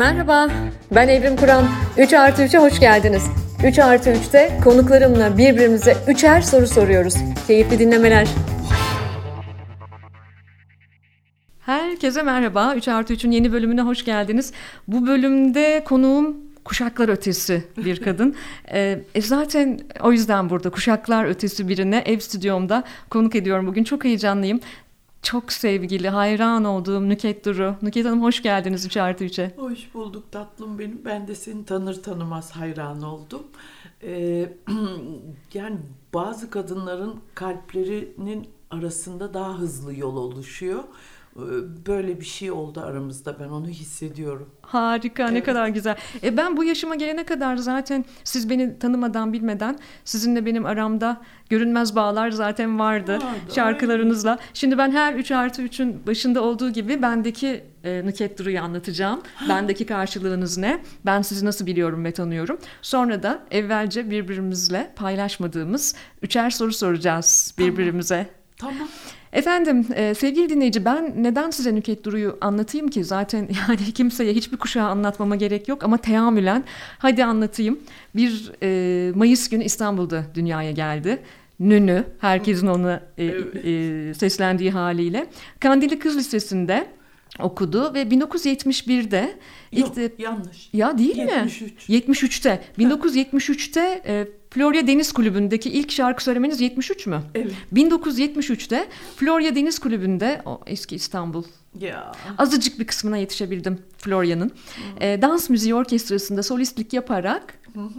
[0.00, 0.50] Merhaba,
[0.94, 1.64] ben Evrim Kur'an.
[1.98, 3.26] 3 artı 3'e hoş geldiniz.
[3.64, 7.14] 3 artı 3'te konuklarımla birbirimize üçer soru soruyoruz.
[7.46, 8.28] Keyifli dinlemeler.
[11.60, 12.74] Herkese merhaba.
[12.74, 14.52] 3 artı 3'ün yeni bölümüne hoş geldiniz.
[14.88, 18.34] Bu bölümde konuğum kuşaklar ötesi bir kadın.
[18.72, 23.84] Ee, e, zaten o yüzden burada kuşaklar ötesi birine ev stüdyomda konuk ediyorum bugün.
[23.84, 24.60] Çok heyecanlıyım.
[25.22, 27.74] Çok sevgili, hayran olduğum Nüket Duru.
[27.82, 29.54] Nüket Hanım hoş geldiniz 3 artı 3'e.
[29.56, 31.04] Hoş bulduk tatlım benim.
[31.04, 33.42] Ben de seni tanır tanımaz hayran oldum.
[34.02, 34.52] Ee,
[35.54, 35.78] yani
[36.14, 40.84] bazı kadınların kalplerinin arasında daha hızlı yol oluşuyor.
[41.36, 41.40] Ee,
[41.86, 44.50] böyle bir şey oldu aramızda ben onu hissediyorum.
[44.62, 45.32] Harika evet.
[45.32, 45.96] ne kadar güzel.
[46.22, 51.96] E ben bu yaşıma gelene kadar zaten siz beni tanımadan bilmeden sizinle benim aramda görünmez
[51.96, 54.30] bağlar zaten vardı, vardı şarkılarınızla.
[54.30, 54.42] Aynen.
[54.54, 59.22] Şimdi ben her 3 artı 3'ün başında olduğu gibi bendeki e, Nüket Duru'yu anlatacağım.
[59.48, 60.82] bendeki karşılığınız ne?
[61.06, 62.58] Ben sizi nasıl biliyorum ve tanıyorum.
[62.82, 68.16] Sonra da evvelce birbirimizle paylaşmadığımız üçer soru soracağız birbirimize.
[68.16, 68.39] Tamam.
[68.60, 68.88] Tamam.
[69.32, 73.04] Efendim e, sevgili dinleyici ben neden size Nüket Duru'yu anlatayım ki?
[73.04, 76.64] Zaten yani kimseye hiçbir kuşağı anlatmama gerek yok ama teamülen
[76.98, 77.78] hadi anlatayım.
[78.16, 81.22] Bir e, Mayıs günü İstanbul'da dünyaya geldi.
[81.60, 83.64] Nünü, herkesin onu e, evet.
[83.64, 85.26] e, seslendiği haliyle.
[85.60, 86.86] Kandilli Kız Lisesi'nde
[87.38, 89.38] okudu ve 1971'de
[89.72, 90.68] ilk Yok, de, yanlış.
[90.72, 91.88] Ya değil 73.
[91.88, 91.96] mi?
[91.96, 92.62] 73'te.
[92.78, 97.22] 1973'te e, Florya Deniz Kulübü'ndeki ilk şarkı söylemeniz 73 mü?
[97.34, 97.52] Evet.
[97.74, 101.44] 1973'te Florya Deniz Kulübü'nde o eski İstanbul.
[101.80, 102.12] Ya.
[102.38, 104.50] Azıcık bir kısmına yetişebildim Florya'nın.
[105.00, 107.54] E, dans müziği orkestrasında solistlik yaparak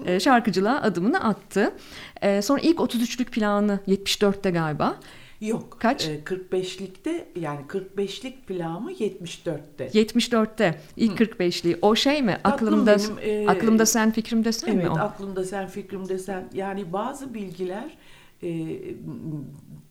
[0.06, 1.74] e, şarkıcılığa adımını attı.
[2.22, 4.98] E, sonra ilk 33'lük planı 74'te galiba.
[5.42, 5.78] Yok.
[5.80, 6.08] Kaç?
[6.08, 9.88] E, 45'likte yani 45'lik planı 74'te.
[9.88, 11.24] 74'te ilk Hı.
[11.24, 11.78] 45'liği.
[11.82, 12.38] O şey mi?
[12.44, 14.94] Tatlım aklımda benim, e, aklımda sen fikrimde sen evet, mi o?
[14.94, 16.50] Evet, aklımda sen fikrimde sen.
[16.54, 17.98] Yani bazı bilgiler
[18.44, 18.50] e,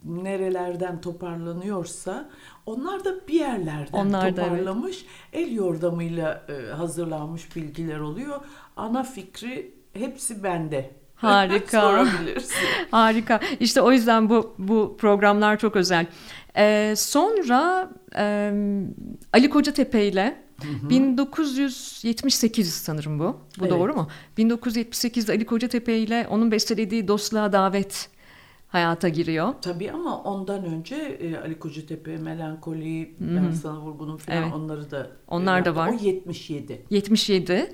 [0.05, 2.31] nerelerden toparlanıyorsa
[2.67, 5.07] onlar da bir yerlerden onlar toparlamış.
[5.35, 5.47] evet.
[5.47, 8.41] El yordamıyla e, hazırlanmış bilgiler oluyor.
[8.77, 11.00] Ana fikri hepsi bende.
[11.21, 12.07] Harika.
[12.91, 13.41] Harika.
[13.61, 16.07] İşte o yüzden bu bu programlar çok özel.
[16.57, 18.53] Ee, sonra e,
[19.33, 23.25] Ali Kocatepe ile 1978 sanırım bu.
[23.25, 23.71] Bu evet.
[23.71, 24.09] doğru mu?
[24.39, 28.09] 1978'de Ali Kocatepe ile onun bestelediği Dostluğa Davet
[28.71, 29.55] hayata giriyor.
[29.63, 33.37] Tabii ama ondan önce e, Ali Kocatepe, Melankoli, Hı-hı.
[33.37, 34.53] Ben Sana Vurgunum falan evet.
[34.55, 35.89] onları da onlar da var.
[35.89, 36.83] O 77.
[36.91, 37.53] 77.
[37.53, 37.67] Ee,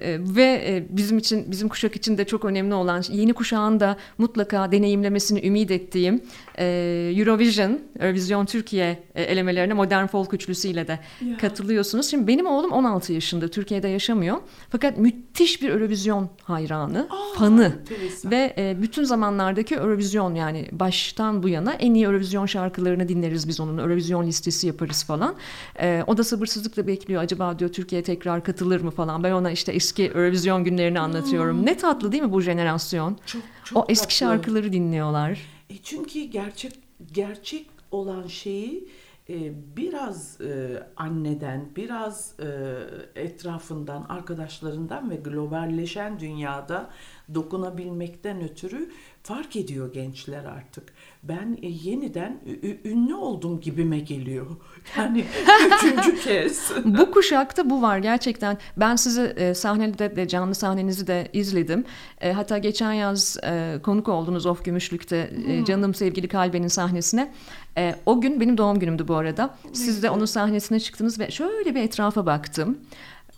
[0.00, 3.96] e, ve e, bizim için bizim kuşak için de çok önemli olan yeni kuşağın da
[4.18, 11.36] mutlaka deneyimlemesini ümit ettiğim e, Eurovision, Eurovision Türkiye e, elemelerine modern folk üçlüsüyle de ya.
[11.36, 12.10] katılıyorsunuz.
[12.10, 14.36] Şimdi benim oğlum 16 yaşında Türkiye'de yaşamıyor.
[14.70, 18.30] Fakat müthiş bir Eurovision hayranı, Aa, fanı enteresan.
[18.30, 23.60] ve e, bütün zamanlardaki Eurovision yani baştan bu yana en iyi Eurovision şarkılarını dinleriz biz
[23.60, 23.78] onun.
[23.78, 25.34] Eurovision listesi yaparız falan.
[25.80, 27.22] E, o da sabırsızlıkla bekliyor.
[27.22, 29.22] Acaba diyor Türkiye tekrar katılır mı falan.
[29.22, 31.58] Ben ona işte eski Eurovision günlerini anlatıyorum.
[31.58, 31.66] Hmm.
[31.66, 33.18] Ne tatlı değil mi bu jenerasyon?
[33.26, 34.16] Çok, çok o eski tatlı.
[34.16, 35.38] şarkıları dinliyorlar.
[35.72, 36.72] E çünkü gerçek
[37.12, 38.88] gerçek olan şeyi
[39.28, 42.78] e, biraz e, anneden, biraz e,
[43.20, 46.90] etrafından, arkadaşlarından ve globalleşen dünyada
[47.34, 48.90] dokunabilmekten ötürü
[49.22, 50.92] fark ediyor gençler artık.
[51.22, 52.40] Ben e, yeniden
[52.84, 54.46] ünlü oldum gibime geliyor.
[54.96, 55.24] Yani
[55.76, 56.70] üçüncü kez.
[56.84, 58.58] bu kuşakta bu var gerçekten.
[58.76, 61.84] Ben sizi e, sahnede de canlı sahnenizi de izledim.
[62.20, 65.64] E, hatta geçen yaz e, konuk oldunuz Of Gümüşlük'te e, hmm.
[65.64, 67.32] Canım Sevgili Kalbe'nin sahnesine.
[67.78, 69.54] E, o gün benim doğum günümdü bu arada.
[69.72, 72.78] Siz de onun sahnesine çıktınız ve şöyle bir etrafa baktım.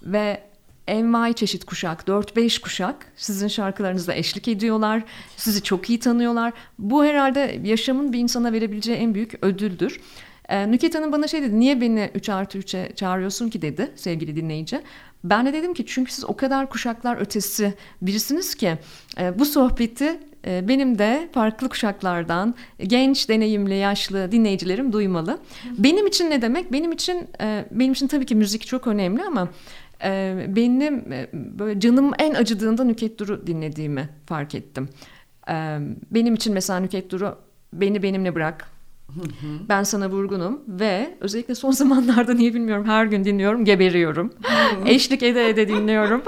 [0.03, 0.54] Ve
[0.89, 5.03] envai çeşit kuşak, 4-5 kuşak sizin şarkılarınızla eşlik ediyorlar.
[5.37, 6.53] Sizi çok iyi tanıyorlar.
[6.79, 10.01] Bu herhalde yaşamın bir insana verebileceği en büyük ödüldür.
[10.49, 14.37] Ee, Nüket Hanım bana şey dedi, niye beni 3 artı 3'e çağırıyorsun ki dedi sevgili
[14.37, 14.81] dinleyici.
[15.25, 18.79] Ben de dedim ki çünkü siz o kadar kuşaklar ötesi birisiniz ki
[19.19, 25.39] e, bu sohbeti e, benim de farklı kuşaklardan genç, deneyimli, yaşlı dinleyicilerim duymalı.
[25.79, 26.73] Benim için ne demek?
[26.73, 29.49] Benim için e, benim için tabii ki müzik çok önemli ama
[30.05, 34.89] e, benim e, böyle canım en acıdığında Nüket Duru dinlediğimi fark ettim.
[35.49, 35.79] E,
[36.11, 37.39] benim için mesela Nüket Duru
[37.73, 38.75] beni benimle bırak.
[39.69, 44.33] Ben sana vurgunum ve özellikle son zamanlarda niye bilmiyorum her gün dinliyorum geberiyorum.
[44.87, 46.23] Eşlik ede ede dinliyorum.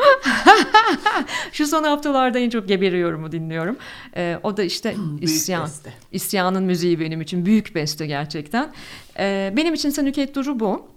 [1.52, 3.76] Şu son haftalarda en çok geberiyorumu dinliyorum.
[4.16, 5.64] Ee, o da işte isyan.
[5.64, 5.92] Beste.
[6.12, 8.72] İsyanın müziği benim için büyük beste gerçekten.
[9.18, 10.95] Ee, benim için Nüket Duru bu.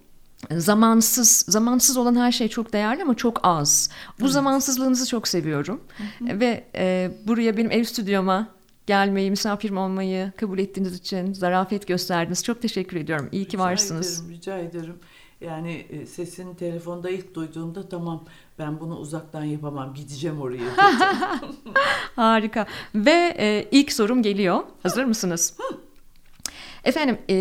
[0.51, 3.89] Zamansız zamansız olan her şey çok değerli ama çok az.
[4.19, 4.33] Bu evet.
[4.33, 5.81] zamansızlığınızı çok seviyorum.
[5.97, 6.03] Hı
[6.33, 6.39] hı.
[6.39, 8.47] Ve e, buraya benim ev stüdyoma
[8.88, 12.44] gelmeyi, misafirim olmayı kabul ettiğiniz için zarafet gösterdiniz.
[12.44, 13.30] Çok teşekkür ediyorum.
[13.31, 14.19] İyi ki rica varsınız.
[14.19, 14.95] Ederim, rica ederim.
[15.41, 18.25] Yani e, sesini telefonda ilk duyduğumda tamam
[18.59, 20.63] ben bunu uzaktan yapamam gideceğim oraya.
[22.15, 22.65] Harika.
[22.95, 24.63] Ve e, ilk sorum geliyor.
[24.83, 25.57] Hazır mısınız?
[26.84, 27.36] Efendim e,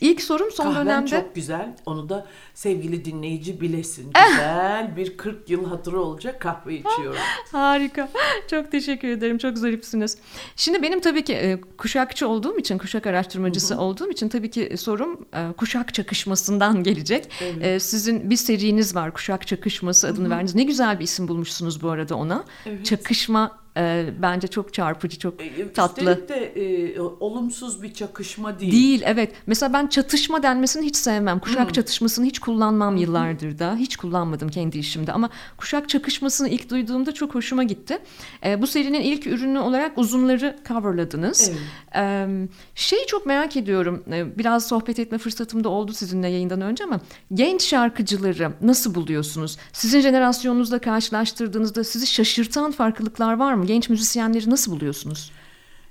[0.00, 1.10] ilk sorum son Kahven dönemde...
[1.10, 1.76] çok güzel.
[1.86, 4.12] Onu da sevgili dinleyici bilesin.
[4.28, 7.20] Güzel bir 40 yıl hatırı olacak kahve içiyorum.
[7.52, 8.08] Harika.
[8.50, 9.38] Çok teşekkür ederim.
[9.38, 10.18] Çok zarifsiniz.
[10.56, 15.26] Şimdi benim tabii ki e, kuşakçı olduğum için, kuşak araştırmacısı olduğum için tabii ki sorum
[15.34, 17.28] e, kuşak çakışmasından gelecek.
[17.40, 17.64] Evet.
[17.64, 20.54] E, sizin bir seriniz var Kuşak Çakışması adını verdiniz.
[20.54, 22.44] Ne güzel bir isim bulmuşsunuz bu arada ona.
[22.66, 22.86] Evet.
[22.86, 26.02] Çakışma e, bence çok çarpıcı, çok e, tatlı.
[26.02, 28.72] Üstelik de e, olumsuz bir çakışma değil.
[28.72, 29.32] Değil, evet.
[29.46, 31.38] Mesela ben çatışma denmesini hiç sevmem.
[31.38, 31.72] Kuşak hmm.
[31.72, 33.02] çatışmasını hiç kullanmam hmm.
[33.02, 33.76] yıllardır da.
[33.76, 35.12] Hiç kullanmadım kendi işimde.
[35.12, 37.98] Ama kuşak çakışmasını ilk duyduğumda çok hoşuma gitti.
[38.44, 41.50] E, bu serinin ilk ürünü olarak uzunları coverladınız.
[41.50, 41.60] Evet.
[41.96, 42.28] E,
[42.74, 44.04] şeyi çok merak ediyorum.
[44.12, 47.00] E, biraz sohbet etme fırsatım da oldu sizinle yayından önce ama
[47.34, 49.58] genç şarkıcıları nasıl buluyorsunuz?
[49.72, 53.63] Sizin jenerasyonunuzla karşılaştırdığınızda sizi şaşırtan farklılıklar var mı?
[53.66, 55.32] Genç müzisyenleri nasıl buluyorsunuz?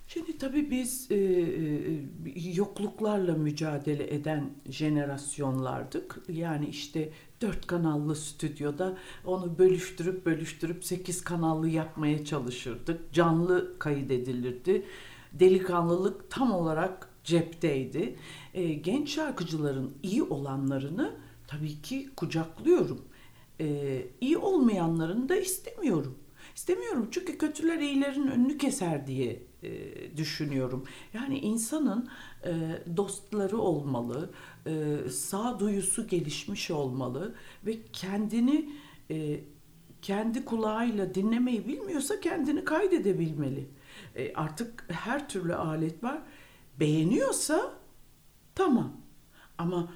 [0.07, 6.19] Şimdi tabii biz e, e, yokluklarla mücadele eden jenerasyonlardık.
[6.29, 7.09] Yani işte
[7.41, 13.13] dört kanallı stüdyoda onu bölüştürüp bölüştürüp sekiz kanallı yapmaya çalışırdık.
[13.13, 14.85] Canlı kaydedilirdi.
[15.33, 18.15] Delikanlılık tam olarak cepteydi.
[18.53, 21.15] E, genç şarkıcıların iyi olanlarını
[21.47, 23.01] tabii ki kucaklıyorum.
[23.59, 26.15] E, iyi olmayanlarını da istemiyorum.
[26.55, 29.71] İstemiyorum çünkü kötüler iyilerin önünü keser diye e,
[30.17, 30.85] düşünüyorum.
[31.13, 32.09] Yani insanın
[32.45, 32.51] e,
[32.97, 34.29] dostları olmalı,
[34.65, 37.35] e, sağduyusu gelişmiş olmalı
[37.65, 38.69] ve kendini
[39.11, 39.39] e,
[40.01, 43.69] kendi kulağıyla dinlemeyi bilmiyorsa kendini kaydedebilmeli.
[44.35, 46.21] Artık her türlü alet var.
[46.79, 47.73] Beğeniyorsa
[48.55, 48.91] tamam
[49.57, 49.93] ama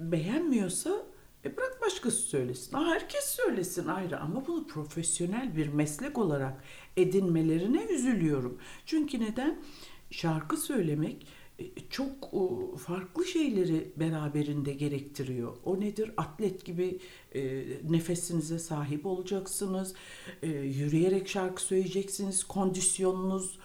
[0.00, 1.02] beğenmiyorsa
[1.44, 2.76] e bırak başkası söylesin.
[2.76, 6.64] Herkes söylesin ayrı ama bunu profesyonel bir meslek olarak
[6.96, 8.58] edinmelerine üzülüyorum.
[8.86, 9.62] Çünkü neden?
[10.10, 11.26] Şarkı söylemek
[11.58, 12.30] e, çok
[12.78, 15.56] farklı şeyleri beraberinde gerektiriyor.
[15.64, 16.10] O nedir?
[16.16, 16.98] Atlet gibi
[17.34, 19.94] e, nefesinize sahip olacaksınız.
[20.42, 22.44] E, yürüyerek şarkı söyleyeceksiniz.
[22.44, 23.58] Kondisyonunuz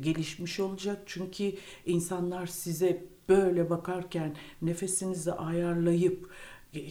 [0.00, 1.02] gelişmiş olacak.
[1.06, 1.52] Çünkü
[1.86, 6.30] insanlar size böyle bakarken nefesinizi ayarlayıp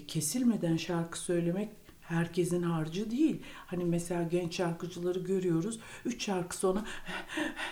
[0.07, 1.69] kesilmeden şarkı söylemek
[2.01, 3.41] herkesin harcı değil.
[3.65, 5.79] Hani mesela genç şarkıcıları görüyoruz.
[6.05, 6.85] Üç şarkı sonra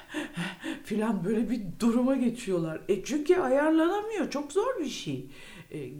[0.84, 2.82] filan böyle bir duruma geçiyorlar.
[2.90, 4.30] E çünkü ayarlanamıyor.
[4.30, 5.30] Çok zor bir şey.
[5.72, 5.92] E,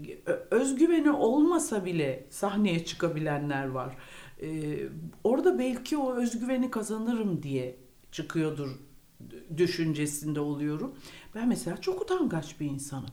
[0.52, 3.96] özgüveni olmasa bile sahneye çıkabilenler var.
[4.42, 4.80] E,
[5.24, 7.76] orada belki o özgüveni kazanırım diye
[8.12, 8.70] çıkıyordur
[9.58, 10.96] düşüncesinde oluyorum.
[11.36, 13.10] Ben mesela çok utangaç bir insanım.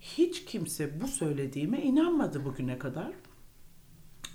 [0.00, 3.12] Hiç kimse bu söylediğime inanmadı bugüne kadar.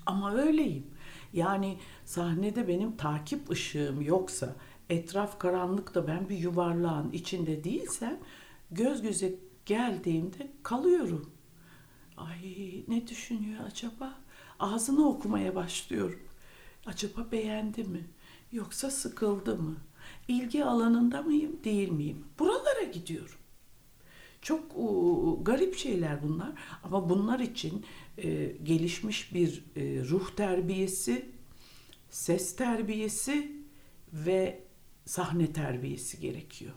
[0.05, 0.87] Ama öyleyim.
[1.33, 4.55] Yani sahnede benim takip ışığım yoksa,
[4.89, 8.19] etraf karanlıkta ben bir yuvarlağın içinde değilsem
[8.71, 11.31] göz göze geldiğimde kalıyorum.
[12.17, 14.15] Ay ne düşünüyor acaba?
[14.59, 16.19] Ağzını okumaya başlıyorum.
[16.85, 18.09] Acaba beğendi mi?
[18.51, 19.75] Yoksa sıkıldı mı?
[20.27, 22.25] İlgi alanında mıyım, değil miyim?
[22.39, 23.37] Buralara gidiyorum.
[24.43, 24.63] Çok
[25.45, 26.51] garip şeyler bunlar
[26.83, 27.85] ama bunlar için
[28.17, 31.25] e, gelişmiş bir e, ruh terbiyesi,
[32.09, 33.51] ses terbiyesi
[34.13, 34.63] ve
[35.05, 36.73] sahne terbiyesi gerekiyor.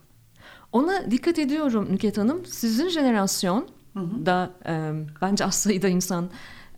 [0.72, 2.46] Ona dikkat ediyorum Nüket Hanım.
[2.46, 3.68] Sizin jenerasyon
[4.26, 4.92] da e,
[5.22, 6.30] bence az sayıda insan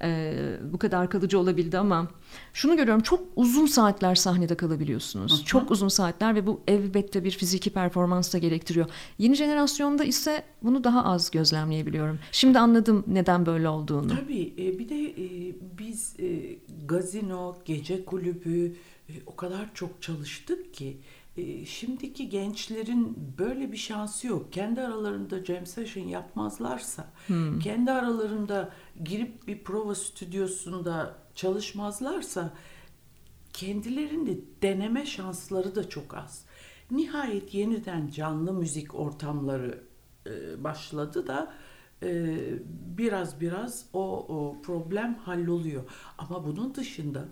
[0.03, 0.35] e,
[0.73, 2.09] bu kadar kalıcı olabildi ama
[2.53, 5.39] şunu görüyorum çok uzun saatler sahnede kalabiliyorsunuz.
[5.39, 5.45] Hı-hı.
[5.45, 8.87] Çok uzun saatler ve bu elbette bir fiziki performans da gerektiriyor.
[9.19, 12.19] Yeni jenerasyonda ise bunu daha az gözlemleyebiliyorum.
[12.33, 14.09] Şimdi anladım neden böyle olduğunu.
[14.09, 18.77] Tabii e, bir de e, biz e, gazino, gece kulübü
[19.27, 20.97] o kadar çok çalıştık ki
[21.67, 24.53] şimdiki gençlerin böyle bir şansı yok.
[24.53, 27.59] Kendi aralarında jam session yapmazlarsa, hmm.
[27.59, 28.73] kendi aralarında
[29.05, 32.51] girip bir prova stüdyosunda çalışmazlarsa
[33.53, 36.45] kendilerini deneme şansları da çok az.
[36.91, 39.85] Nihayet yeniden canlı müzik ortamları
[40.27, 41.55] e, başladı da
[42.03, 42.37] e,
[42.99, 45.83] biraz biraz o, o problem halloluyor.
[46.19, 47.29] Ama bunun dışında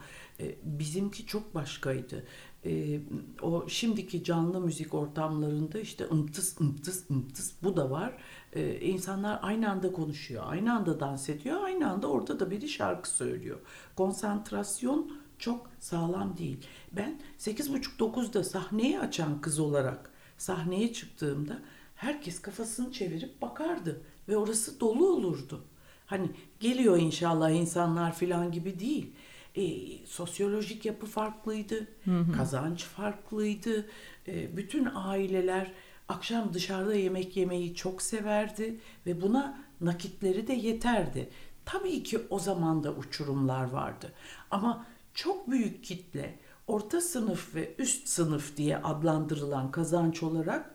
[0.62, 2.24] bizimki çok başkaydı
[2.66, 3.00] e,
[3.42, 8.16] o şimdiki canlı müzik ortamlarında işte ımtıs ımtıs ımtıs bu da var.
[8.52, 13.10] E, insanlar aynı anda konuşuyor, aynı anda dans ediyor, aynı anda orada da biri şarkı
[13.10, 13.58] söylüyor.
[13.96, 16.66] Konsantrasyon çok sağlam değil.
[16.92, 21.58] Ben 8.30-9'da sahneyi açan kız olarak sahneye çıktığımda
[21.94, 25.64] herkes kafasını çevirip bakardı ve orası dolu olurdu.
[26.06, 26.30] Hani
[26.60, 29.12] geliyor inşallah insanlar filan gibi değil.
[29.56, 32.32] E, sosyolojik yapı farklıydı, hı hı.
[32.32, 33.86] kazanç farklıydı.
[34.28, 35.72] E, bütün aileler
[36.08, 41.30] akşam dışarıda yemek yemeyi çok severdi ve buna nakitleri de yeterdi.
[41.64, 44.12] Tabii ki o zaman da uçurumlar vardı.
[44.50, 50.74] Ama çok büyük kitle orta sınıf ve üst sınıf diye adlandırılan kazanç olarak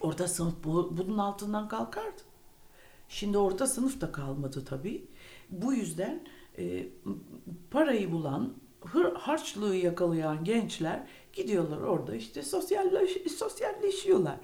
[0.00, 2.22] orta sınıf bu, bunun altından kalkardı.
[3.08, 5.08] Şimdi orta sınıf da kalmadı tabii.
[5.50, 6.26] Bu yüzden
[6.58, 6.88] e,
[7.70, 8.54] parayı bulan,
[9.14, 14.36] harçlığı yakalayan gençler gidiyorlar orada işte sosyalleş, sosyalleşiyorlar.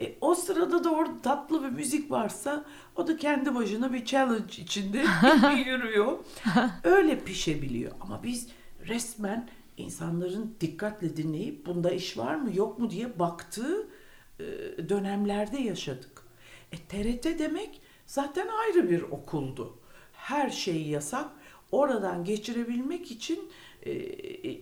[0.00, 2.64] E, o sırada da orada tatlı bir müzik varsa
[2.96, 5.04] o da kendi başına bir challenge içinde
[5.66, 6.18] yürüyor.
[6.84, 7.92] Öyle pişebiliyor.
[8.00, 8.48] Ama biz
[8.86, 13.88] resmen insanların dikkatle dinleyip bunda iş var mı yok mu diye baktığı
[14.40, 14.44] e,
[14.88, 16.22] dönemlerde yaşadık.
[16.72, 19.78] E, TRT demek zaten ayrı bir okuldu.
[20.12, 21.26] Her şey yasak.
[21.72, 23.38] Oradan geçirebilmek için
[23.82, 24.60] e, e,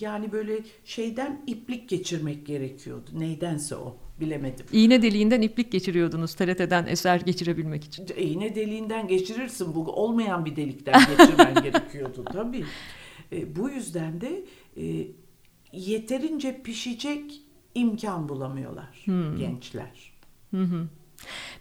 [0.00, 3.10] yani böyle şeyden iplik geçirmek gerekiyordu.
[3.12, 4.66] Neydense o bilemedim.
[4.72, 8.06] İğne deliğinden iplik geçiriyordunuz TRT'den eser geçirebilmek için.
[8.16, 12.64] İğne deliğinden geçirirsin bu olmayan bir delikten geçirmen gerekiyordu tabii.
[13.32, 14.44] E, bu yüzden de
[14.76, 15.06] e,
[15.72, 17.42] yeterince pişecek
[17.74, 19.38] imkan bulamıyorlar hmm.
[19.38, 20.12] gençler.
[20.50, 20.86] Hı hı.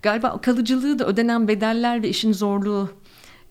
[0.01, 2.89] Galiba kalıcılığı da ödenen bedeller ve işin zorluğu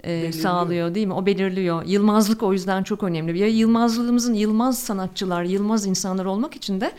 [0.07, 1.13] e, sağlıyor değil mi?
[1.13, 1.83] O belirliyor.
[1.87, 3.39] Yılmazlık o yüzden çok önemli.
[3.39, 6.93] Ya yılmazlığımızın yılmaz sanatçılar, yılmaz insanlar olmak için de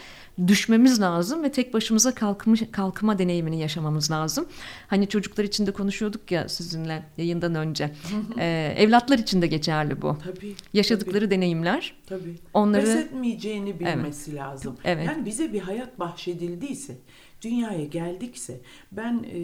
[0.48, 4.46] düşmemiz lazım ve tek başımıza kalkmış, kalkma deneyimini yaşamamız lazım.
[4.88, 7.92] Hani çocuklar için de konuşuyorduk ya sizinle yayından önce.
[8.40, 10.18] ee, evlatlar için de geçerli bu.
[10.24, 10.56] Tabii.
[10.74, 11.36] Yaşadıkları tabii.
[11.36, 11.94] deneyimler.
[12.08, 12.36] Tabii.
[12.54, 14.40] Onları pes etmeyeceğini bilmesi evet.
[14.40, 14.76] lazım.
[14.84, 15.08] Evet.
[15.08, 16.98] Yani bize bir hayat bahşedildiyse,
[17.42, 19.40] dünyaya geldikse ben e,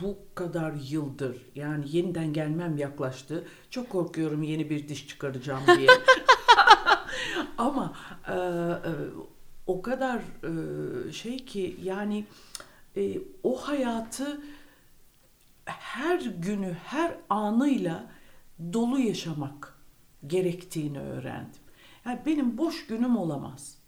[0.00, 3.44] bu kadar yıldır yani yeniden gelmem yaklaştı.
[3.70, 5.88] Çok korkuyorum yeni bir diş çıkaracağım diye.
[7.58, 7.96] Ama
[8.28, 8.92] e, e,
[9.66, 12.26] o kadar e, şey ki yani
[12.96, 14.40] e, o hayatı
[15.64, 18.10] her günü, her anıyla
[18.72, 19.78] dolu yaşamak
[20.26, 21.60] gerektiğini öğrendim.
[22.04, 23.78] Yani benim boş günüm olamaz.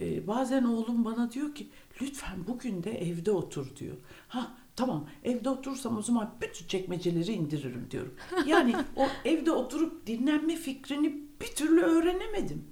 [0.00, 1.68] Ee, bazen oğlum bana diyor ki
[2.02, 3.96] lütfen bugün de evde otur diyor.
[4.28, 8.14] Ha tamam evde oturursam o zaman bütün çekmeceleri indiririm diyorum.
[8.46, 12.64] Yani o evde oturup dinlenme fikrini bir türlü öğrenemedim.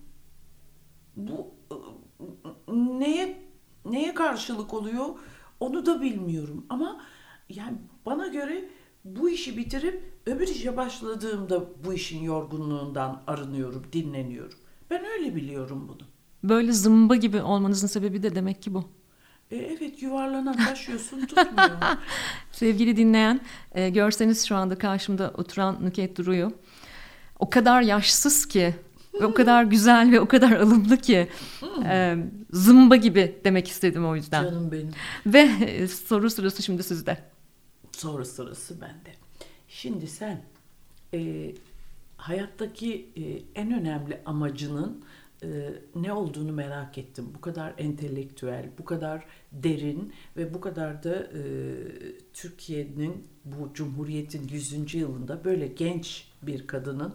[1.16, 1.54] Bu
[2.72, 3.42] neye
[3.84, 5.06] neye karşılık oluyor
[5.60, 7.00] onu da bilmiyorum ama
[7.48, 8.68] yani bana göre
[9.04, 14.58] bu işi bitirip öbür işe başladığımda bu işin yorgunluğundan arınıyorum, dinleniyorum.
[14.90, 16.08] Ben öyle biliyorum bunu.
[16.44, 18.84] Böyle zımba gibi olmanızın sebebi de demek ki bu.
[19.52, 21.70] E, evet yuvarlanan taşıyorsun tutmuyor.
[22.52, 23.40] Sevgili dinleyen
[23.74, 26.52] e, görseniz şu anda karşımda oturan Nüket Duru'yu.
[27.38, 28.74] O kadar yaşsız ki
[29.20, 31.28] ve o kadar güzel ve o kadar alımlı ki
[31.84, 32.16] e,
[32.50, 34.44] zımba gibi demek istedim o yüzden.
[34.44, 34.90] Canım benim.
[35.26, 37.18] Ve e, soru sırası şimdi sizde.
[37.92, 39.14] Soru sırası bende.
[39.68, 40.42] Şimdi sen
[41.14, 41.52] e,
[42.16, 43.22] hayattaki e,
[43.60, 45.04] en önemli amacının
[45.42, 47.28] e, ne olduğunu merak ettim.
[47.34, 51.42] Bu kadar entelektüel, bu kadar derin ve bu kadar da e,
[52.32, 54.94] Türkiye'nin bu Cumhuriyet'in 100.
[54.94, 57.14] yılında böyle genç bir kadının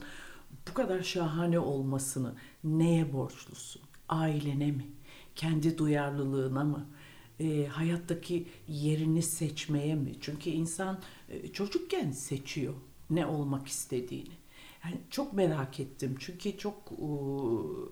[0.69, 3.81] bu kadar şahane olmasını neye borçlusun?
[4.09, 4.85] Ailene mi?
[5.35, 6.85] Kendi duyarlılığına mı?
[7.39, 10.11] E, hayattaki yerini seçmeye mi?
[10.21, 12.73] Çünkü insan e, çocukken seçiyor
[13.09, 14.33] ne olmak istediğini.
[14.83, 17.07] Yani çok merak ettim çünkü çok e,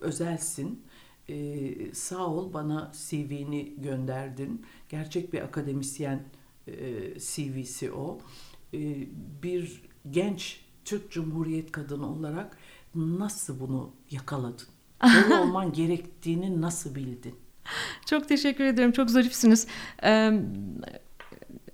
[0.02, 0.84] özelsin.
[1.30, 4.66] E, sağ ol bana CV'ni gönderdin.
[4.90, 6.24] Gerçek bir akademisyen
[6.68, 6.74] e,
[7.20, 8.20] CV'si o.
[8.74, 9.08] E,
[9.44, 12.58] bir genç Türk Cumhuriyet kadını olarak
[12.96, 14.68] nasıl bunu yakaladın?
[15.04, 17.36] Böyle olman gerektiğini nasıl bildin?
[18.06, 18.92] Çok teşekkür ederim.
[18.92, 19.68] Çok zarifsiniz.
[20.04, 20.42] Ee,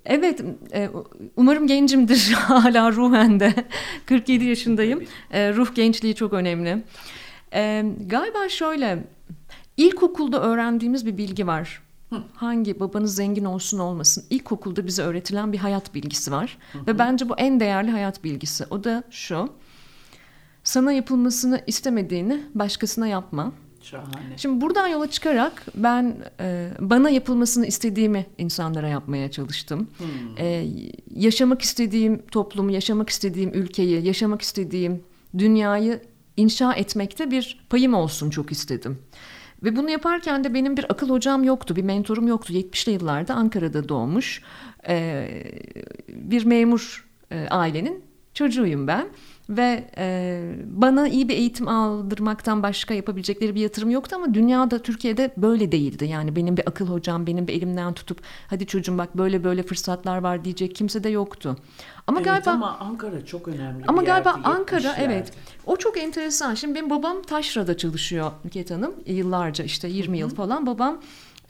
[0.06, 0.42] evet,
[0.74, 0.90] e,
[1.36, 3.54] umarım gencimdir hala ruhen de.
[4.06, 5.04] 47 yaşındayım.
[5.32, 6.84] Ee, ruh gençliği çok önemli.
[7.54, 9.04] Ee, galiba şöyle,
[9.78, 11.82] ilkokulda öğrendiğimiz bir bilgi var.
[12.34, 16.58] Hangi babanız zengin olsun olmasın ilkokulda bize öğretilen bir hayat bilgisi var.
[16.88, 18.66] Ve bence bu en değerli hayat bilgisi.
[18.70, 19.50] O da şu.
[20.64, 23.52] Sana yapılmasını istemediğini başkasına yapma.
[23.82, 24.38] Şahane.
[24.38, 29.88] Şimdi buradan yola çıkarak ben e, bana yapılmasını istediğimi insanlara yapmaya çalıştım.
[29.98, 30.08] Hmm.
[30.38, 30.68] E,
[31.16, 35.04] yaşamak istediğim toplumu, yaşamak istediğim ülkeyi, yaşamak istediğim
[35.38, 36.02] dünyayı
[36.38, 39.00] inşa etmekte bir payım olsun çok istedim.
[39.64, 42.54] Ve bunu yaparken de benim bir akıl hocam yoktu, bir mentorum yoktu.
[42.54, 44.42] 70'li yıllarda Ankara'da doğmuş
[44.88, 45.28] e,
[46.08, 49.08] bir memur e, ailenin çocuğuyum ben.
[49.50, 55.34] Ve e, bana iyi bir eğitim aldırmaktan başka yapabilecekleri bir yatırım yoktu ama dünyada Türkiye'de
[55.38, 56.06] böyle değildi.
[56.06, 60.18] Yani benim bir akıl hocam benim bir elimden tutup hadi çocuğum bak böyle böyle fırsatlar
[60.18, 61.58] var diyecek kimse de yoktu.
[62.08, 63.86] Ama evet, galiba ama Ankara çok önemli.
[63.88, 65.32] Ama galiba Ankara evet.
[65.66, 66.56] O çok enteresan.
[66.56, 68.94] Şimdi benim babam Taşra'da çalışıyor Nüket Hanım.
[69.06, 70.20] Yıllarca işte 20 Hı-hı.
[70.20, 70.66] yıl falan.
[70.66, 71.02] Babam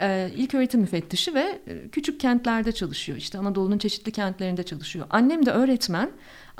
[0.02, 3.18] e, ilk öğretim müfettişi ve e, küçük kentlerde çalışıyor.
[3.18, 5.06] İşte Anadolu'nun çeşitli kentlerinde çalışıyor.
[5.10, 6.12] Annem de öğretmen.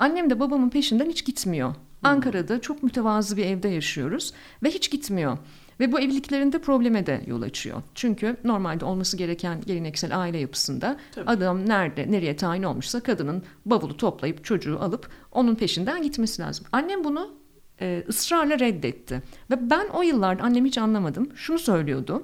[0.02, 1.74] Annem de babamın peşinden hiç gitmiyor.
[2.02, 4.32] Ankara'da çok mütevazı bir evde yaşıyoruz
[4.62, 5.38] ve hiç gitmiyor.
[5.80, 7.82] Ve bu evliliklerinde probleme de yol açıyor.
[7.94, 11.30] Çünkü normalde olması gereken geleneksel aile yapısında Tabii.
[11.30, 16.66] adam nerede, nereye tayin olmuşsa kadının bavulu toplayıp çocuğu alıp onun peşinden gitmesi lazım.
[16.72, 17.34] Annem bunu
[17.80, 19.22] e, ısrarla reddetti.
[19.50, 21.28] Ve ben o yıllarda annem hiç anlamadım.
[21.34, 22.22] Şunu söylüyordu.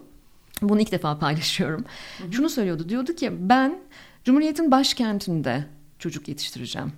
[0.63, 1.85] Bunu ilk defa paylaşıyorum.
[2.19, 2.33] Hı hı.
[2.33, 2.89] Şunu söylüyordu.
[2.89, 3.79] Diyordu ki ben
[4.25, 5.65] Cumhuriyet'in başkentinde
[5.99, 6.93] çocuk yetiştireceğim.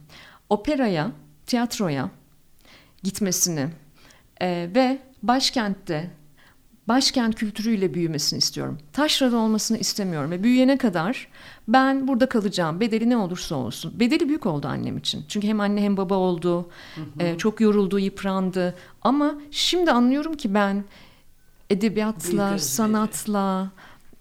[0.50, 1.12] Operaya,
[1.47, 2.11] tiyatroya
[3.02, 3.69] gitmesini
[4.40, 6.11] e, ve başkentte
[6.88, 8.78] başkent kültürüyle büyümesini istiyorum.
[8.92, 11.28] Taşrada olmasını istemiyorum ve büyüyene kadar
[11.69, 12.80] ben burada kalacağım.
[12.80, 14.00] Bedeli ne olursa olsun.
[14.00, 15.25] Bedeli büyük oldu annem için.
[15.28, 16.69] Çünkü hem anne hem baba oldu.
[16.95, 17.25] Hı hı.
[17.25, 18.75] E, çok yoruldu, yıprandı.
[19.02, 20.85] Ama şimdi anlıyorum ki ben
[21.71, 23.71] edebiyatla, sanatla,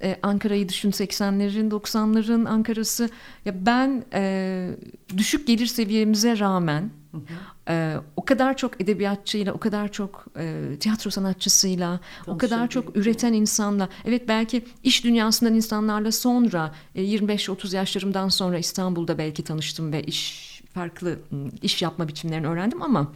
[0.04, 3.10] e, Ankara'yı düşün 80'lerin 90'ların Ankara'sı
[3.46, 4.72] ya ben e,
[5.18, 7.74] düşük gelir seviyemize rağmen hı hı.
[7.74, 13.34] E, o kadar çok edebiyatçıyla o kadar çok e, tiyatro sanatçısıyla o kadar çok üreten
[13.34, 20.04] insanla evet belki iş dünyasından insanlarla sonra e, 25-30 yaşlarımdan sonra İstanbul'da belki tanıştım ve
[20.04, 21.20] iş farklı
[21.62, 23.12] iş yapma biçimlerini öğrendim ama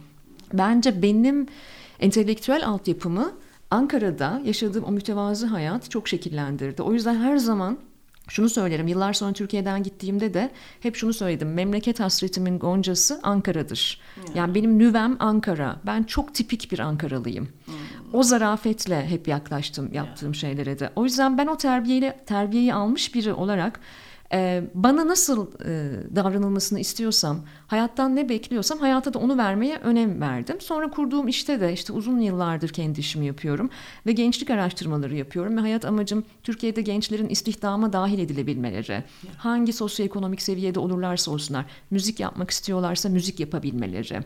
[0.52, 1.46] bence benim
[2.00, 3.32] entelektüel altyapımı
[3.70, 6.82] Ankara'da yaşadığım o mütevazı hayat çok şekillendirdi.
[6.82, 7.78] O yüzden her zaman
[8.28, 10.50] şunu söylerim yıllar sonra Türkiye'den gittiğimde de
[10.80, 11.54] hep şunu söyledim.
[11.54, 14.00] Memleket hasretimin goncası Ankara'dır.
[14.14, 14.22] Hmm.
[14.34, 15.80] Yani benim nüvem Ankara.
[15.86, 17.48] Ben çok tipik bir Ankaralıyım.
[17.64, 17.74] Hmm.
[18.12, 20.40] O zarafetle hep yaklaştım yaptığım yeah.
[20.40, 20.90] şeylere de.
[20.96, 23.80] O yüzden ben o terbiyeyle terbiyeyi almış biri olarak
[24.34, 30.60] ee, bana nasıl e, davranılmasını istiyorsam, hayattan ne bekliyorsam hayata da onu vermeye önem verdim.
[30.60, 33.70] Sonra kurduğum işte de işte uzun yıllardır kendi işimi yapıyorum
[34.06, 39.04] ve gençlik araştırmaları yapıyorum ve hayat amacım Türkiye'de gençlerin istihdama dahil edilebilmeleri.
[39.36, 44.20] Hangi sosyoekonomik seviyede olurlarsa olsunlar, müzik yapmak istiyorlarsa müzik yapabilmeleri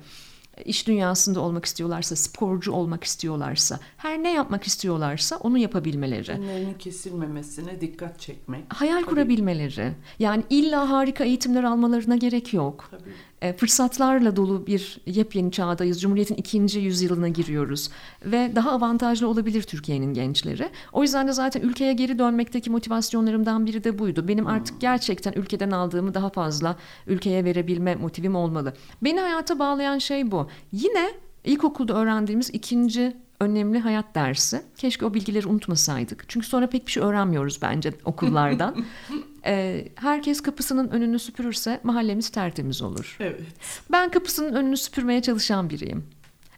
[0.64, 6.32] iş dünyasında olmak istiyorlarsa, sporcu olmak istiyorlarsa, her ne yapmak istiyorlarsa onu yapabilmeleri.
[6.32, 8.64] Önlerinin kesilmemesine dikkat çekmek.
[8.68, 9.06] Hayal Tabii.
[9.06, 9.92] kurabilmeleri.
[10.18, 12.88] Yani illa harika eğitimler almalarına gerek yok.
[12.90, 13.10] Tabii.
[13.42, 16.00] E, fırsatlarla dolu bir yepyeni çağdayız.
[16.00, 17.90] Cumhuriyet'in ikinci yüzyılına giriyoruz
[18.24, 20.70] ve daha avantajlı olabilir Türkiye'nin gençleri.
[20.92, 24.28] O yüzden de zaten ülkeye geri dönmekteki motivasyonlarımdan biri de buydu.
[24.28, 24.52] Benim hmm.
[24.52, 28.72] artık gerçekten ülkeden aldığımı daha fazla ülkeye verebilme motivim olmalı.
[29.02, 30.48] Beni hayata bağlayan şey bu.
[30.72, 31.10] Yine
[31.44, 34.62] ilkokulda öğrendiğimiz ikinci önemli hayat dersi.
[34.76, 36.24] Keşke o bilgileri unutmasaydık.
[36.28, 38.84] Çünkü sonra pek bir şey öğrenmiyoruz bence okullardan.
[39.44, 43.16] e, herkes kapısının önünü süpürürse mahallemiz tertemiz olur.
[43.20, 43.40] Evet.
[43.92, 46.04] Ben kapısının önünü süpürmeye çalışan biriyim.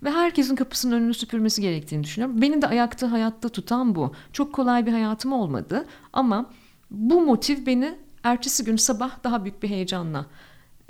[0.02, 2.42] Ve herkesin kapısının önünü süpürmesi gerektiğini düşünüyorum.
[2.42, 4.14] Beni de ayakta hayatta tutan bu.
[4.32, 6.50] Çok kolay bir hayatım olmadı ama
[6.90, 10.26] bu motiv beni ertesi gün sabah daha büyük bir heyecanla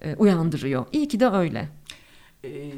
[0.03, 0.87] e, uyandırıyor.
[0.93, 1.69] İyi ki de öyle.
[2.45, 2.71] Ee,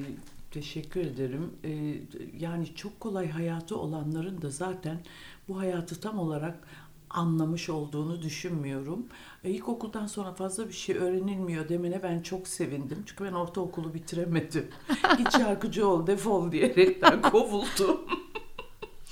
[0.53, 1.51] teşekkür ederim.
[1.65, 1.95] Ee,
[2.39, 5.01] yani çok kolay hayatı olanların da zaten
[5.49, 6.69] bu hayatı tam olarak
[7.11, 9.07] anlamış olduğunu düşünmüyorum.
[9.45, 13.03] E, ilkokuldan sonra fazla bir şey öğrenilmiyor demene ben çok sevindim.
[13.07, 14.69] Çünkü ben ortaokulu bitiremedim.
[15.19, 18.01] Git şarkıcı ol defol diyerekten kovuldum.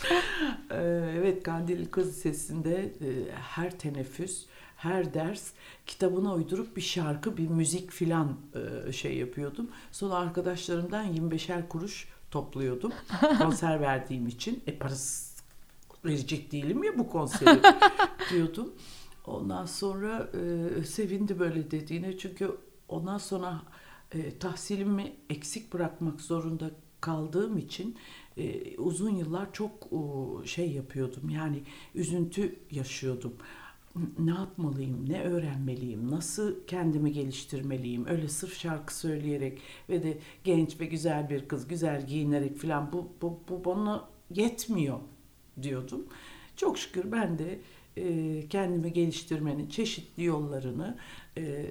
[0.70, 0.76] e,
[1.18, 5.50] evet Kandil Kız Lisesi'nde e, her teneffüs, her ders
[5.86, 8.36] kitabına uydurup bir şarkı, bir müzik filan
[8.86, 9.70] e, şey yapıyordum.
[9.92, 12.92] Sonra arkadaşlarımdan 25'er kuruş topluyordum.
[13.38, 14.62] Konser verdiğim için.
[14.66, 15.30] E parası
[16.04, 17.60] verecek değilim ya bu konseri
[18.30, 18.72] diyordum.
[19.26, 22.56] Ondan sonra e, sevindi böyle dediğine çünkü
[22.88, 23.62] ondan sonra
[24.12, 27.96] e, tahsilimi eksik bırakmak zorunda kaldığım için
[28.36, 31.62] e, uzun yıllar çok e, şey yapıyordum yani
[31.94, 33.32] üzüntü yaşıyordum.
[34.18, 39.58] Ne yapmalıyım, ne öğrenmeliyim, nasıl kendimi geliştirmeliyim, öyle sırf şarkı söyleyerek
[39.88, 44.98] ve de genç ve güzel bir kız, güzel giyinerek falan bu, bu, bu bana yetmiyor
[45.62, 46.06] diyordum.
[46.56, 47.58] Çok şükür ben de
[47.96, 50.98] e, kendimi geliştirmenin çeşitli yollarını
[51.38, 51.70] e,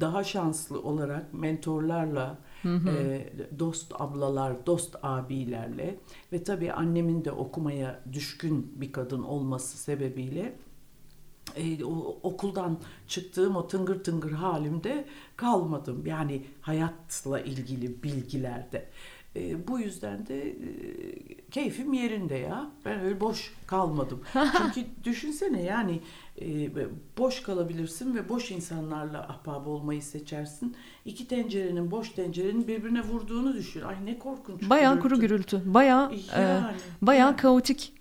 [0.00, 2.90] daha şanslı olarak mentorlarla, hı hı.
[2.90, 5.98] E, dost ablalar, dost abilerle
[6.32, 10.52] ve tabii annemin de okumaya düşkün bir kadın olması sebebiyle
[11.56, 15.04] e, o, okuldan çıktığım o tıngır tıngır halimde
[15.36, 16.06] kalmadım.
[16.06, 18.88] Yani hayatla ilgili bilgilerde.
[19.36, 20.56] E, bu yüzden de e,
[21.50, 22.70] keyfim yerinde ya.
[22.84, 24.20] Ben öyle boş kalmadım.
[24.58, 26.00] Çünkü düşünsene yani
[26.40, 26.70] e,
[27.18, 30.76] boş kalabilirsin ve boş insanlarla ahbap olmayı seçersin.
[31.04, 33.82] İki tencerenin, boş tencerenin birbirine vurduğunu düşün.
[33.82, 34.70] Ay ne korkunç.
[34.70, 35.08] Bayağı gürültü.
[35.08, 35.62] kuru gürültü.
[35.74, 37.36] Bayağı, yani, e, bayağı yani.
[37.36, 37.92] kaotik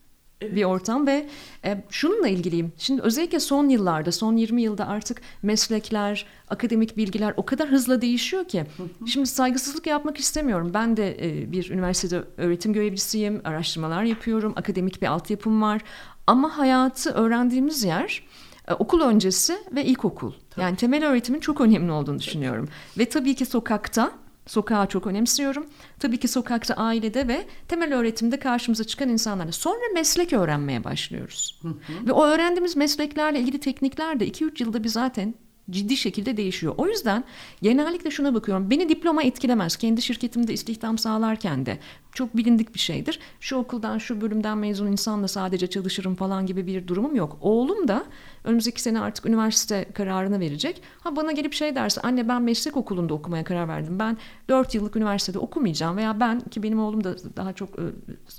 [0.42, 0.56] Evet.
[0.56, 1.28] bir ortam ve
[1.66, 2.74] e, şununla ilgiliyim.
[2.78, 8.46] Şimdi özellikle son yıllarda, son 20 yılda artık meslekler, akademik bilgiler o kadar hızlı değişiyor
[8.46, 8.66] ki.
[9.08, 10.72] Şimdi saygısızlık yapmak istemiyorum.
[10.74, 15.82] Ben de e, bir üniversitede öğretim görevlisiyim, araştırmalar yapıyorum, akademik bir altyapım var.
[16.28, 18.24] Ama hayatı öğrendiğimiz yer
[18.68, 20.34] e, okul öncesi ve ilkokul.
[20.50, 20.64] Tabii.
[20.64, 22.70] Yani temel öğretimin çok önemli olduğunu düşünüyorum.
[22.98, 24.12] Ve tabii ki sokakta
[24.46, 25.66] Sokağı çok önemsiyorum.
[26.00, 29.52] Tabii ki sokakta, ailede ve temel öğretimde karşımıza çıkan insanlarla.
[29.52, 31.60] Sonra meslek öğrenmeye başlıyoruz.
[31.62, 32.08] Hı hı.
[32.08, 35.34] Ve o öğrendiğimiz mesleklerle ilgili teknikler de 2-3 yılda bir zaten
[35.70, 36.74] ciddi şekilde değişiyor.
[36.78, 37.24] O yüzden
[37.62, 38.70] genellikle şuna bakıyorum.
[38.70, 39.78] Beni diploma etkilemez.
[39.78, 41.80] Kendi şirketimde istihdam sağlarken de
[42.14, 43.20] çok bilindik bir şeydir.
[43.40, 47.38] Şu okuldan, şu bölümden mezun insanla sadece çalışırım falan gibi bir durumum yok.
[47.42, 48.06] Oğlum da
[48.46, 50.82] önümüzdeki sene artık üniversite kararını verecek.
[51.00, 54.00] Ha bana gelip şey derse anne ben meslek okulunda okumaya karar verdim.
[54.00, 54.18] Ben
[54.50, 57.70] 4 yıllık üniversitede okumayacağım veya ben ki benim oğlum da daha çok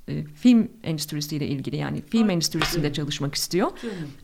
[0.08, 3.70] e, film endüstrisiyle ilgili yani film Ay, endüstrisinde çalışmak istiyor.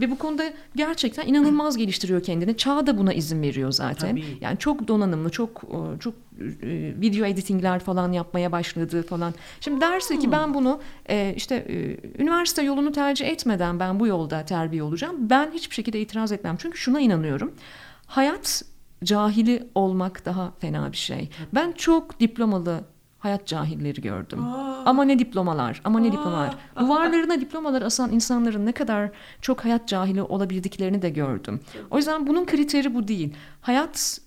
[0.00, 2.56] Ve bu konuda gerçekten inanılmaz geliştiriyor kendini.
[2.56, 4.10] Çağ da buna izin veriyor zaten.
[4.10, 4.38] Tabii.
[4.40, 5.62] Yani çok donanımlı, çok
[6.00, 6.31] çok e,
[7.00, 9.34] video editingler falan yapmaya başladı falan.
[9.60, 14.44] Şimdi derse ki ben bunu e, işte e, üniversite yolunu tercih etmeden ben bu yolda
[14.44, 15.16] terbiye olacağım.
[15.30, 16.56] Ben hiçbir şekilde itiraz etmem.
[16.58, 17.52] Çünkü şuna inanıyorum.
[18.06, 18.62] Hayat
[19.04, 21.30] cahili olmak daha fena bir şey.
[21.54, 22.80] Ben çok diplomalı
[23.18, 24.44] hayat cahilleri gördüm.
[24.44, 24.82] Aa.
[24.86, 26.12] Ama ne diplomalar, ama ne Aa.
[26.12, 26.56] diplomalar.
[26.80, 31.60] Duvarlarına diplomalar asan insanların ne kadar çok hayat cahili olabildiklerini de gördüm.
[31.90, 33.34] O yüzden bunun kriteri bu değil.
[33.60, 34.18] Hayat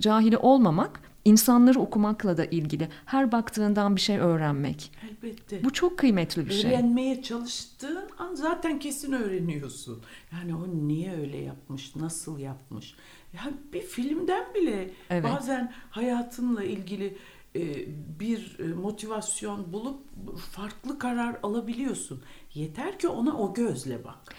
[0.00, 2.88] cahili olmamak insanları okumakla da ilgili.
[3.04, 4.92] Her baktığından bir şey öğrenmek.
[5.10, 5.64] Elbette.
[5.64, 6.70] Bu çok kıymetli bir Öğrenmeye şey.
[6.70, 10.02] Öğrenmeye çalıştığın an zaten kesin öğreniyorsun.
[10.32, 12.94] Yani o niye öyle yapmış, nasıl yapmış.
[13.32, 15.24] Yani bir filmden bile evet.
[15.24, 17.16] bazen hayatınla ilgili
[17.56, 17.60] e,
[18.20, 20.00] bir e, motivasyon bulup
[20.50, 22.22] farklı karar alabiliyorsun.
[22.54, 24.34] Yeter ki ona o gözle bak.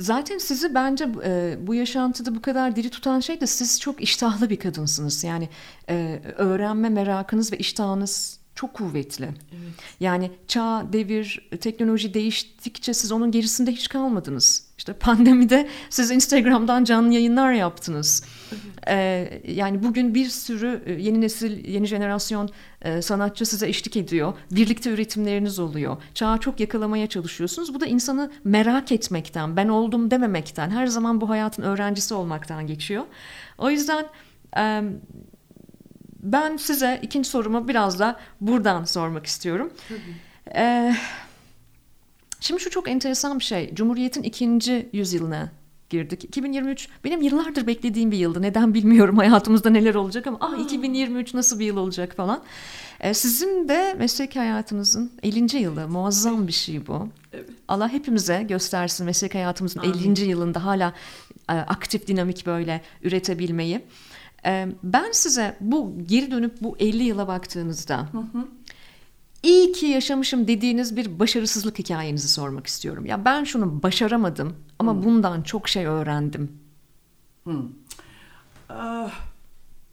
[0.00, 4.50] Zaten sizi bence e, bu yaşantıda bu kadar diri tutan şey de siz çok iştahlı
[4.50, 5.24] bir kadınsınız.
[5.24, 5.48] Yani
[5.88, 9.24] e, öğrenme merakınız ve iştahınız çok kuvvetli.
[9.24, 9.74] Evet.
[10.00, 14.70] Yani çağ, devir, teknoloji değiştikçe siz onun gerisinde hiç kalmadınız.
[14.78, 18.24] İşte pandemide siz Instagram'dan canlı yayınlar yaptınız.
[18.88, 22.50] Ee, yani bugün bir sürü e, yeni nesil, yeni jenerasyon
[22.82, 24.32] e, sanatçı size eşlik ediyor.
[24.50, 25.96] Birlikte üretimleriniz oluyor.
[26.14, 27.74] Çağı çok yakalamaya çalışıyorsunuz.
[27.74, 33.04] Bu da insanı merak etmekten, ben oldum dememekten, her zaman bu hayatın öğrencisi olmaktan geçiyor.
[33.58, 34.06] O yüzden...
[34.56, 34.82] E,
[36.22, 39.72] ben size ikinci sorumu biraz da buradan sormak istiyorum.
[40.54, 40.94] Ee,
[42.40, 43.74] şimdi şu çok enteresan bir şey.
[43.74, 45.52] Cumhuriyet'in ikinci yüzyılına
[45.90, 46.24] girdik.
[46.24, 48.42] 2023 benim yıllardır beklediğim bir yıldı.
[48.42, 52.42] Neden bilmiyorum hayatımızda neler olacak ama ah 2023 nasıl bir yıl olacak falan.
[53.00, 55.56] Ee, sizin de meslek hayatınızın 50.
[55.56, 57.08] yılı muazzam bir şey bu.
[57.32, 57.50] Evet.
[57.68, 60.14] Allah hepimize göstersin meslek hayatımızın Amin.
[60.16, 60.24] 50.
[60.24, 60.94] yılında hala
[61.48, 63.80] e, aktif dinamik böyle üretebilmeyi.
[64.82, 68.48] Ben size bu geri dönüp bu 50 yıla baktığınızda hı hı.
[69.42, 73.06] iyi ki yaşamışım dediğiniz bir başarısızlık hikayenizi sormak istiyorum.
[73.06, 75.04] Ya ben şunu başaramadım ama hı.
[75.04, 76.52] bundan çok şey öğrendim.
[77.46, 77.62] Hı.
[78.68, 79.30] Ah,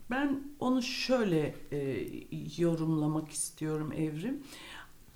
[0.09, 2.07] ben onu şöyle e,
[2.57, 4.43] yorumlamak istiyorum Evrim.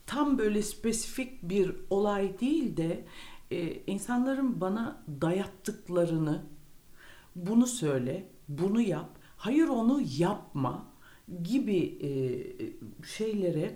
[0.06, 3.06] Tam böyle spesifik bir olay değil de
[3.52, 6.42] e, insanların bana dayattıklarını
[7.36, 9.10] bunu söyle, bunu yap,
[9.42, 10.86] hayır onu yapma
[11.44, 12.10] gibi e,
[13.06, 13.76] şeylere,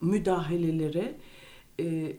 [0.00, 1.18] müdahalelere
[1.80, 2.16] e,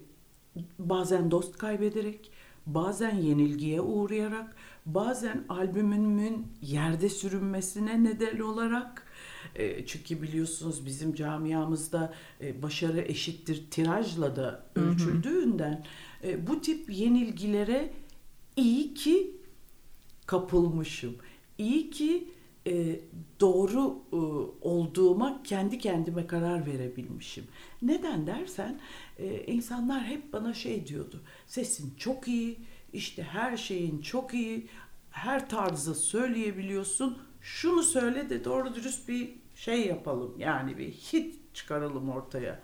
[0.80, 2.32] bazen dost kaybederek,
[2.66, 9.08] bazen yenilgiye uğrayarak, bazen albümümün yerde sürünmesine neden olarak
[9.56, 15.86] e, çünkü biliyorsunuz bizim camiamızda e, başarı eşittir tirajla da ölçüldüğünden
[16.24, 17.94] e, bu tip yenilgilere
[18.56, 19.32] iyi ki
[20.26, 21.16] kapılmışım.
[21.58, 22.28] İyi ki
[22.68, 23.00] e,
[23.40, 24.16] doğru e,
[24.68, 27.48] olduğuma kendi kendime karar verebilmişim.
[27.82, 28.80] Neden dersen
[29.20, 31.22] e, insanlar hep bana şey diyordu.
[31.48, 32.58] Sesin çok iyi,
[32.94, 34.68] işte her şeyin çok iyi,
[35.12, 37.18] her tarzı söyleyebiliyorsun.
[37.42, 40.36] Şunu söyle de doğru dürüst bir şey yapalım.
[40.38, 42.60] Yani bir hit çıkaralım ortaya.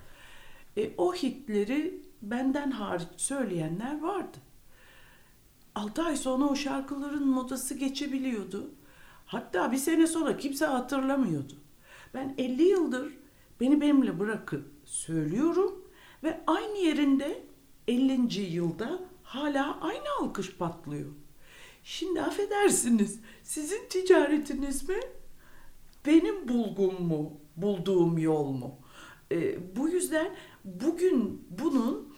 [0.76, 4.38] E, o hitleri benden hariç söyleyenler vardı.
[5.74, 8.70] 6 ay sonra o şarkıların modası geçebiliyordu.
[9.30, 11.54] Hatta bir sene sonra kimse hatırlamıyordu.
[12.14, 13.12] Ben 50 yıldır
[13.60, 15.84] beni benimle bırakın söylüyorum
[16.22, 17.42] ve aynı yerinde
[17.88, 18.40] 50.
[18.40, 21.10] yılda hala aynı alkış patlıyor.
[21.82, 25.00] Şimdi affedersiniz sizin ticaretiniz mi?
[26.06, 27.32] Benim bulgum mu?
[27.56, 28.78] Bulduğum yol mu?
[29.32, 32.14] Ee, bu yüzden bugün bunun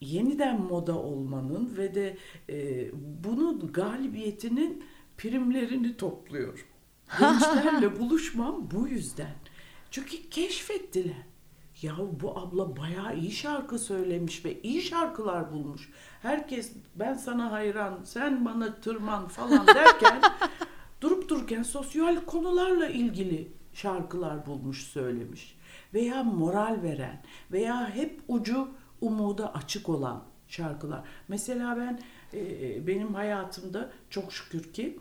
[0.00, 2.16] yeniden moda olmanın ve de
[2.50, 2.90] e,
[3.24, 4.84] bunun galibiyetinin
[5.22, 6.60] primlerini topluyorum.
[7.18, 9.34] Gençlerle buluşmam bu yüzden.
[9.90, 11.26] Çünkü keşfettiler.
[11.82, 15.90] Ya bu abla bayağı iyi şarkı söylemiş ve iyi şarkılar bulmuş.
[16.22, 20.20] Herkes ben sana hayran, sen bana tırman falan derken
[21.00, 25.58] durup dururken sosyal konularla ilgili şarkılar bulmuş söylemiş.
[25.94, 28.68] Veya moral veren veya hep ucu
[29.00, 31.00] umuda açık olan şarkılar.
[31.28, 32.00] Mesela ben
[32.38, 34.98] e, benim hayatımda çok şükür ki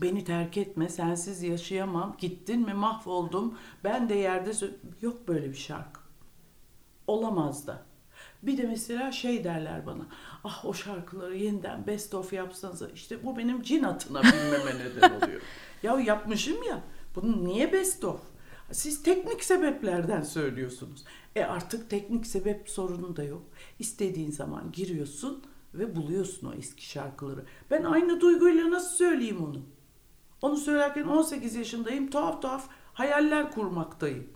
[0.00, 4.52] beni terk etme, sensiz yaşayamam, gittin mi mahvoldum, ben de yerde
[5.02, 6.00] yok böyle bir şarkı.
[7.06, 7.82] Olamaz da.
[8.42, 10.06] Bir de mesela şey derler bana,
[10.44, 15.40] ah o şarkıları yeniden best of yapsanız işte bu benim cin atına binmeme neden oluyor.
[15.82, 16.82] ya yapmışım ya,
[17.16, 18.20] bunu niye best of?
[18.72, 21.04] Siz teknik sebeplerden söylüyorsunuz.
[21.36, 23.42] E artık teknik sebep sorunu da yok.
[23.78, 25.44] İstediğin zaman giriyorsun
[25.74, 27.44] ve buluyorsun o eski şarkıları.
[27.70, 29.62] Ben aynı duyguyla nasıl söyleyeyim onu?
[30.44, 32.10] Onu söylerken 18 yaşındayım.
[32.10, 34.28] Tuhaf tuhaf hayaller kurmaktayım.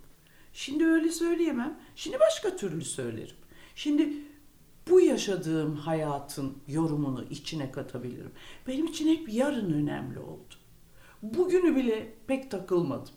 [0.52, 1.78] Şimdi öyle söyleyemem.
[1.96, 3.36] Şimdi başka türlü söylerim.
[3.74, 4.12] Şimdi
[4.90, 8.32] bu yaşadığım hayatın yorumunu içine katabilirim.
[8.66, 10.54] Benim için hep yarın önemli oldu.
[11.22, 13.14] Bugünü bile pek takılmadım.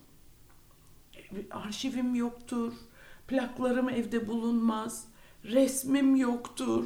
[1.51, 2.73] Arşivim yoktur.
[3.27, 5.07] Plaklarım evde bulunmaz.
[5.43, 6.85] Resmim yoktur.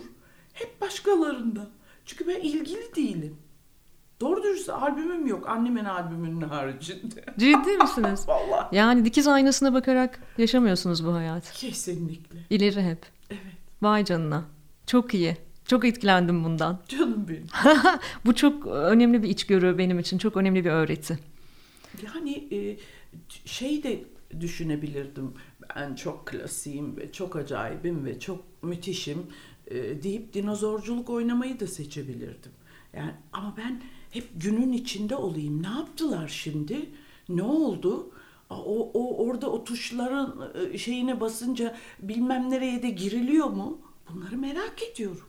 [0.54, 1.68] Hep başkalarında.
[2.06, 3.38] Çünkü ben ilgili değilim.
[4.21, 7.25] Doğru dürüst albümüm yok annemin albümünün haricinde.
[7.39, 8.23] Ciddi misiniz?
[8.28, 8.75] Vallahi.
[8.75, 11.51] Yani dikiz aynasına bakarak yaşamıyorsunuz bu hayat.
[11.51, 12.39] Kesinlikle.
[12.49, 13.06] İleri hep.
[13.30, 13.41] Evet.
[13.82, 14.43] Vay canına.
[14.88, 15.38] Çok iyi.
[15.65, 16.80] Çok etkilendim bundan.
[16.88, 17.47] Canım benim.
[18.25, 20.17] bu çok önemli bir içgörü benim için.
[20.17, 21.19] Çok önemli bir öğreti.
[22.06, 22.78] Yani e,
[23.45, 24.04] şey de
[24.39, 25.34] düşünebilirdim.
[25.75, 29.28] Ben çok klasiyim ve çok acayibim ve çok müthişim
[29.67, 32.51] e, deyip dinozorculuk oynamayı da seçebilirdim.
[32.93, 33.82] Yani ama ben
[34.15, 35.63] hep günün içinde olayım.
[35.63, 36.89] Ne yaptılar şimdi?
[37.30, 38.12] Ne oldu?
[38.49, 43.80] O, o orada o tuşların e, şeyine basınca bilmem nereye de giriliyor mu?
[44.10, 45.28] Bunları merak ediyorum.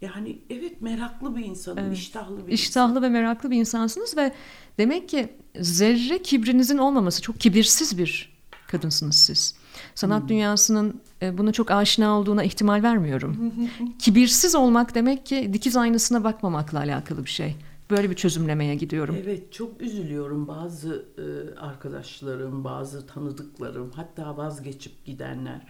[0.00, 1.98] Yani evet meraklı bir insanım, evet.
[1.98, 3.02] iştahlı bir İştahlı insan.
[3.02, 4.32] ve meraklı bir insansınız ve
[4.78, 9.59] demek ki zerre kibrinizin olmaması, çok kibirsiz bir kadınsınız siz.
[9.94, 10.28] Sanat hmm.
[10.28, 13.54] dünyasının e, buna çok aşina olduğuna ihtimal vermiyorum.
[13.98, 17.56] Kibirsiz olmak demek ki dikiz aynasına bakmamakla alakalı bir şey.
[17.90, 19.16] Böyle bir çözümlemeye gidiyorum.
[19.22, 25.66] Evet çok üzülüyorum bazı e, arkadaşlarım, bazı tanıdıklarım hatta vazgeçip gidenler.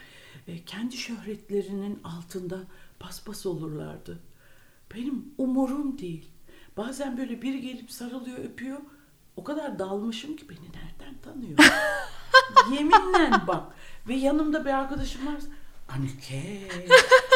[0.49, 2.59] E, kendi şöhretlerinin altında
[2.99, 4.19] paspas olurlardı.
[4.95, 6.31] Benim umurum değil.
[6.77, 8.79] Bazen böyle biri gelip sarılıyor, öpüyor.
[9.41, 11.59] O kadar dalmışım ki beni nereden tanıyor?
[12.73, 13.73] Yeminle bak.
[14.09, 15.41] Ve yanımda bir arkadaşım var.
[15.89, 16.69] Anike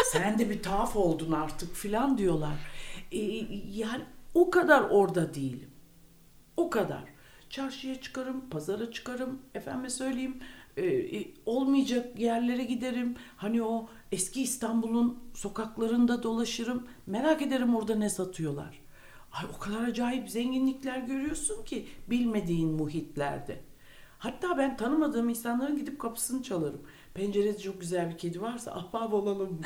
[0.04, 2.54] sen de bir tuhaf oldun artık filan diyorlar.
[3.12, 3.18] Ee,
[3.70, 4.02] yani
[4.34, 5.70] o kadar orada değilim.
[6.56, 7.04] O kadar.
[7.50, 10.40] Çarşıya çıkarım, pazara çıkarım, efendime söyleyeyim
[10.76, 13.16] e, e, olmayacak yerlere giderim.
[13.36, 16.86] Hani o eski İstanbul'un sokaklarında dolaşırım.
[17.06, 18.83] Merak ederim orada ne satıyorlar.
[19.34, 23.60] Ay o kadar acayip zenginlikler görüyorsun ki bilmediğin muhitlerde.
[24.18, 26.82] Hatta ben tanımadığım insanların gidip kapısını çalarım.
[27.14, 29.60] Pencerede çok güzel bir kedi varsa ahbap olalım.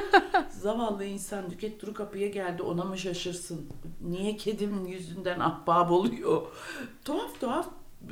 [0.50, 3.66] Zavallı insan Nüket Duru kapıya geldi ona mı şaşırsın?
[4.00, 6.42] Niye kedim yüzünden ahbap oluyor?
[7.04, 7.68] Tuhaf tuhaf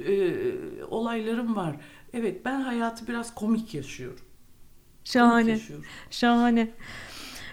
[0.07, 0.44] e,
[0.85, 1.77] olaylarım var.
[2.12, 4.25] Evet ben hayatı biraz komik yaşıyorum.
[5.05, 5.42] Şahane.
[5.42, 5.85] Komik yaşıyorum.
[6.11, 6.70] Şahane.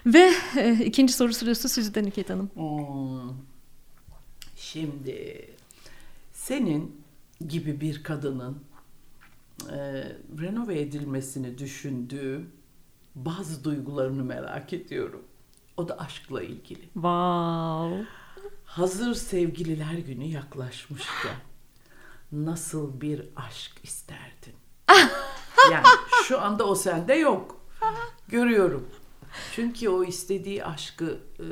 [0.06, 2.50] Ve e, ikinci soru sırası sizden Nüket Hanım.
[2.54, 3.49] Hmm.
[4.72, 5.50] Şimdi
[6.32, 7.02] senin
[7.48, 8.64] gibi bir kadının
[9.70, 9.76] e,
[10.40, 12.46] renove edilmesini düşündüğü
[13.14, 15.22] bazı duygularını merak ediyorum.
[15.76, 16.82] O da aşkla ilgili.
[16.82, 18.06] Wow.
[18.64, 21.36] hazır sevgililer günü yaklaşmışken
[22.32, 24.54] nasıl bir aşk isterdin?
[25.72, 25.86] yani
[26.24, 27.66] şu anda o sende yok.
[28.28, 28.86] Görüyorum.
[29.54, 31.46] Çünkü o istediği aşkı e,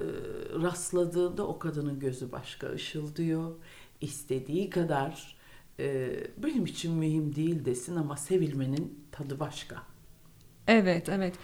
[0.63, 3.53] rastladığında o kadının gözü başka ışıldıyor.
[4.01, 5.37] İstediği kadar
[5.81, 9.83] e, benim için mühim değil desin ama sevilmenin tadı başka.
[10.67, 11.35] Evet, evet.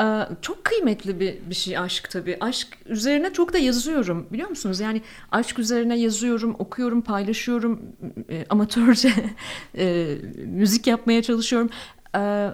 [0.00, 2.36] Ee, çok kıymetli bir, bir şey aşk tabii.
[2.40, 4.80] Aşk üzerine çok da yazıyorum biliyor musunuz?
[4.80, 7.82] Yani aşk üzerine yazıyorum, okuyorum, paylaşıyorum.
[8.30, 9.12] E, amatörce
[9.78, 10.16] e,
[10.46, 11.70] müzik yapmaya çalışıyorum.
[12.16, 12.50] E,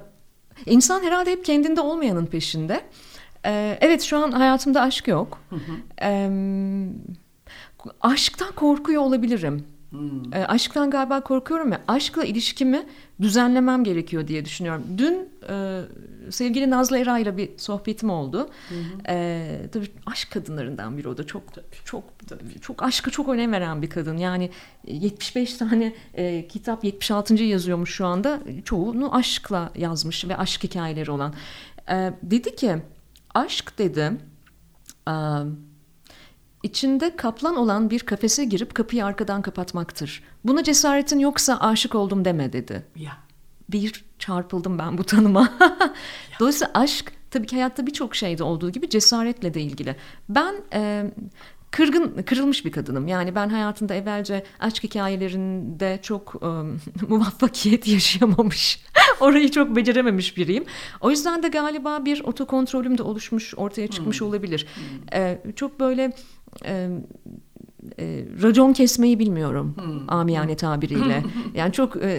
[0.67, 2.81] insan herhalde hep kendinde olmayanın peşinde.
[3.47, 5.39] E, evet şu an hayatımda aşk yok.
[5.51, 6.05] Hı hı.
[6.07, 6.31] E,
[8.01, 9.65] aşktan korkuyor olabilirim.
[9.91, 10.35] Hmm.
[10.35, 12.87] E, aşktan galiba korkuyorum ve aşkla ilişkimi
[13.21, 14.85] düzenlemem gerekiyor diye düşünüyorum.
[14.99, 15.81] Dün e,
[16.31, 18.51] sevgili Nazlı Era ile bir sohbetim oldu.
[18.69, 18.75] Hı
[19.09, 21.67] E, tabii aşk kadınlarından biri o da çok tabii.
[21.85, 22.61] çok tabii.
[22.61, 24.17] çok aşka çok önem veren bir kadın.
[24.17, 24.51] Yani
[24.87, 27.35] 75 tane e, kitap 76.
[27.35, 28.41] yazıyormuş şu anda.
[28.65, 31.35] Çoğunu aşkla yazmış ve aşk hikayeleri olan.
[31.91, 32.77] E, dedi ki
[33.35, 34.13] aşk dedi.
[35.09, 35.15] E,
[36.63, 40.23] içinde kaplan olan bir kafese girip kapıyı arkadan kapatmaktır.
[40.45, 42.87] Buna cesaretin yoksa aşık oldum deme dedi.
[42.97, 43.13] Ya.
[43.69, 45.53] Bir çarpıldım ben bu tanıma.
[46.41, 49.97] Dolayısıyla aşk tabii ki hayatta birçok şeyde olduğu gibi cesaretle de ilgili.
[50.29, 51.11] Ben e,
[51.71, 53.09] kırgın, kırılmış bir kadınım.
[53.09, 56.47] Yani ben hayatımda evvelce aşk hikayelerinde çok e,
[57.09, 58.85] muvaffakiyet yaşayamamış.
[59.21, 60.65] Orayı çok becerememiş biriyim.
[61.01, 64.29] O yüzden de galiba bir otokontrolüm de oluşmuş, ortaya çıkmış hmm.
[64.29, 64.67] olabilir.
[64.75, 65.21] Hmm.
[65.21, 66.13] E, çok böyle
[66.65, 66.89] e,
[68.01, 70.11] e, racon kesmeyi bilmiyorum hmm.
[70.11, 71.23] amiyane tabiriyle.
[71.55, 72.11] yani çok e,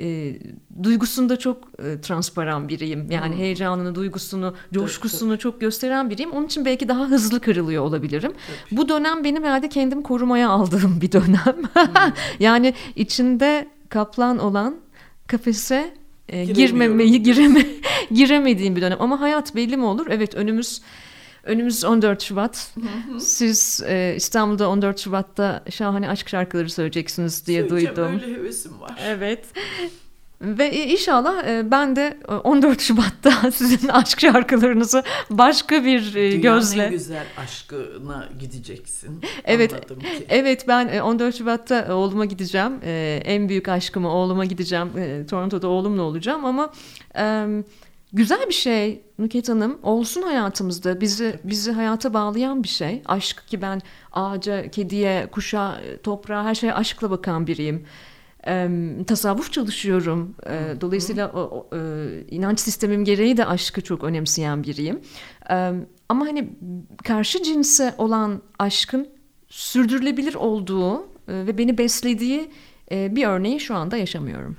[0.00, 0.38] e,
[0.82, 3.10] duygusunda çok e, transparan biriyim.
[3.10, 3.40] Yani hmm.
[3.40, 6.30] heyecanını, duygusunu, coşkusunu evet, çok gösteren biriyim.
[6.30, 8.32] Onun için belki daha hızlı kırılıyor olabilirim.
[8.50, 8.60] Evet.
[8.70, 11.56] Bu dönem benim herhalde kendimi korumaya aldığım bir dönem.
[11.72, 12.12] hmm.
[12.40, 14.76] yani içinde kaplan olan
[15.26, 15.94] kafese
[16.28, 17.66] e, girmemeyi gireme,
[18.10, 18.98] giremediğim bir dönem.
[19.00, 20.06] Ama hayat belli mi olur?
[20.10, 20.82] Evet önümüz
[21.46, 22.74] Önümüz 14 Şubat.
[23.18, 28.20] Siz e, İstanbul'da 14 Şubat'ta şahane aşk şarkıları söyleyeceksiniz diye duydum.
[28.22, 28.98] öyle hevesim var.
[29.06, 29.44] Evet.
[30.40, 36.82] Ve inşallah e, ben de 14 Şubat'ta sizin aşk şarkılarınızı başka bir e, Dünyanın gözle...
[36.82, 39.20] En güzel aşkına gideceksin.
[39.44, 39.74] Evet,
[40.28, 42.72] evet ben 14 e, Şubat'ta oğluma gideceğim.
[43.24, 44.90] En büyük aşkımı oğluma gideceğim.
[45.30, 46.72] Toronto'da oğlumla olacağım ama
[48.12, 53.02] güzel bir şey Nüket Hanım olsun hayatımızda bizi bizi hayata bağlayan bir şey.
[53.06, 57.86] Aşk ki ben ağaca, kediye, kuşa, toprağa her şeye aşkla bakan biriyim.
[58.46, 58.68] E,
[59.06, 60.34] tasavvuf çalışıyorum.
[60.46, 65.00] E, dolayısıyla o, o, e, inanç sistemim gereği de aşkı çok önemseyen biriyim.
[65.50, 65.72] E,
[66.08, 66.48] ama hani
[67.04, 69.08] karşı cinse olan aşkın
[69.48, 72.50] sürdürülebilir olduğu e, ve beni beslediği
[72.90, 74.56] e, bir örneği şu anda yaşamıyorum.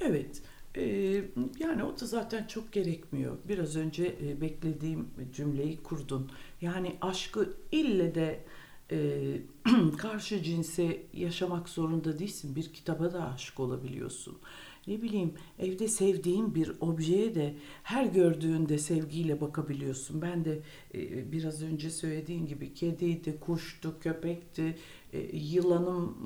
[0.00, 0.42] Evet.
[0.78, 1.24] Ee,
[1.58, 3.36] yani o da zaten çok gerekmiyor.
[3.48, 6.30] Biraz önce e, beklediğim cümleyi kurdun.
[6.60, 8.44] Yani aşkı ille de
[8.90, 9.18] e,
[9.98, 12.56] karşı cinse yaşamak zorunda değilsin.
[12.56, 14.38] Bir kitaba da aşık olabiliyorsun.
[14.86, 20.22] Ne bileyim evde sevdiğin bir objeye de her gördüğünde sevgiyle bakabiliyorsun.
[20.22, 20.60] Ben de
[20.94, 24.76] e, biraz önce söylediğin gibi kediydi, kuştu, köpekti,
[25.32, 26.16] yılanım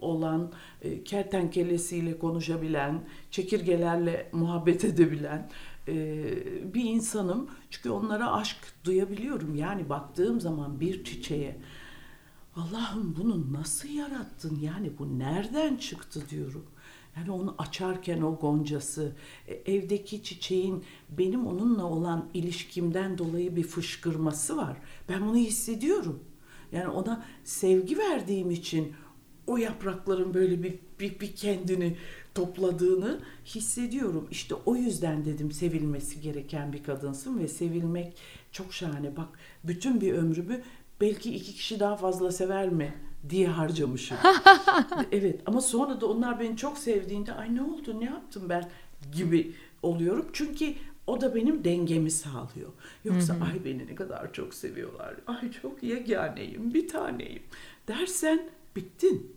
[0.00, 5.50] olan, e, kertenkelesiyle konuşabilen, çekirgelerle muhabbet edebilen
[5.88, 5.94] e,
[6.74, 7.50] bir insanım.
[7.70, 9.54] Çünkü onlara aşk duyabiliyorum.
[9.54, 11.56] Yani baktığım zaman bir çiçeğe
[12.56, 14.58] Allah'ım bunu nasıl yarattın?
[14.62, 16.64] Yani bu nereden çıktı diyorum.
[17.16, 19.16] Yani onu açarken o goncası,
[19.66, 24.76] evdeki çiçeğin benim onunla olan ilişkimden dolayı bir fışkırması var.
[25.08, 26.22] Ben bunu hissediyorum.
[26.72, 28.92] Yani ona sevgi verdiğim için
[29.46, 31.96] o yaprakların böyle bir, bir, bir kendini
[32.34, 34.28] topladığını hissediyorum.
[34.30, 38.16] İşte o yüzden dedim sevilmesi gereken bir kadınsın ve sevilmek
[38.52, 39.16] çok şahane.
[39.16, 39.28] Bak
[39.64, 40.62] bütün bir ömrümü
[41.00, 42.94] belki iki kişi daha fazla sever mi
[43.30, 44.16] diye harcamışım.
[45.12, 48.68] evet ama sonra da onlar beni çok sevdiğinde ay ne oldu ne yaptım ben
[49.12, 50.26] gibi oluyorum.
[50.32, 50.74] Çünkü
[51.06, 52.72] o da benim dengemi sağlıyor.
[53.04, 53.44] Yoksa hı hı.
[53.44, 55.14] ay beni ne kadar çok seviyorlar.
[55.26, 57.42] Ay çok yeganeyim, bir taneyim
[57.88, 59.36] dersen bittin.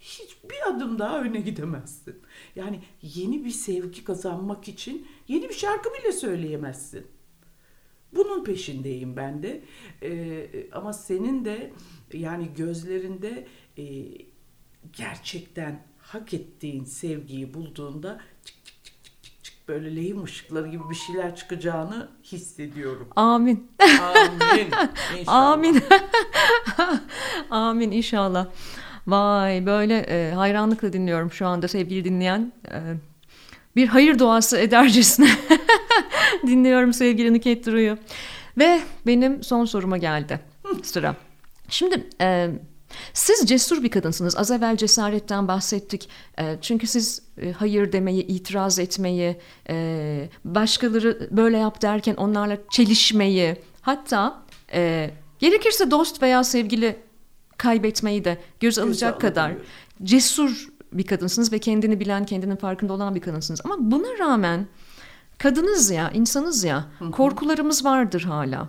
[0.00, 2.16] Hiçbir adım daha öne gidemezsin.
[2.56, 7.06] Yani yeni bir sevgi kazanmak için yeni bir şarkı bile söyleyemezsin.
[8.12, 9.62] Bunun peşindeyim ben de.
[10.02, 11.72] Ee, ama senin de
[12.12, 13.46] yani gözlerinde
[13.78, 13.84] e,
[14.92, 18.20] gerçekten hak ettiğin sevgiyi bulduğunda
[19.68, 23.08] böyle lehim ışıkları gibi bir şeyler çıkacağını hissediyorum.
[23.16, 23.70] Amin.
[23.80, 24.68] Amin.
[25.18, 25.36] İnşallah.
[25.52, 25.82] Amin.
[27.50, 28.46] Amin inşallah.
[29.06, 32.52] Vay böyle e, hayranlıkla dinliyorum şu anda sevgili dinleyen.
[32.68, 32.76] E,
[33.76, 35.30] bir hayır duası edercesine
[36.46, 37.98] dinliyorum sevgili Nüket Duru'yu.
[38.58, 40.40] Ve benim son soruma geldi
[40.82, 41.16] sıra.
[41.68, 42.50] Şimdi e,
[43.12, 44.36] siz cesur bir kadınsınız.
[44.36, 46.08] Az evvel cesaretten bahsettik.
[46.38, 49.36] E, çünkü siz e, hayır demeyi, itiraz etmeyi,
[49.68, 56.96] e, başkaları böyle yap derken onlarla çelişmeyi, hatta e, gerekirse dost veya sevgili
[57.56, 59.52] kaybetmeyi de göz alacak kadar
[60.02, 63.60] cesur bir kadınsınız ve kendini bilen, kendinin farkında olan bir kadınsınız.
[63.64, 64.66] Ama buna rağmen
[65.38, 68.68] kadınız ya, insanız ya, korkularımız vardır hala.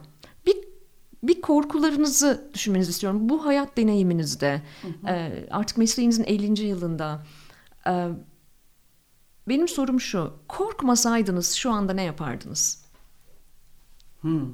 [1.24, 3.30] Bir korkularınızı düşünmenizi istiyorum.
[3.30, 4.61] Bu hayat deneyiminizde,
[5.07, 6.61] e, artık mesleğinizin 50.
[6.61, 7.26] yılında.
[7.88, 8.09] e,
[9.47, 12.86] benim sorum şu, korkmasaydınız şu anda ne yapardınız?
[14.22, 14.49] Hmm.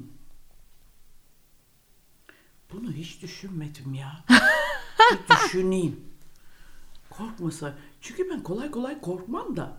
[2.72, 4.24] Bunu hiç düşünmedim ya.
[5.12, 6.00] bir düşüneyim.
[7.10, 7.74] Korkmasa.
[8.00, 9.78] Çünkü ben kolay kolay korkmam da.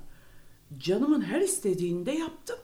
[0.78, 2.60] Canımın her istediğinde yaptım.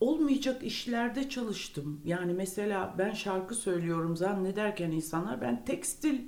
[0.00, 2.00] Olmayacak işlerde çalıştım.
[2.04, 6.20] Yani mesela ben şarkı söylüyorum zannederken insanlar ben tekstil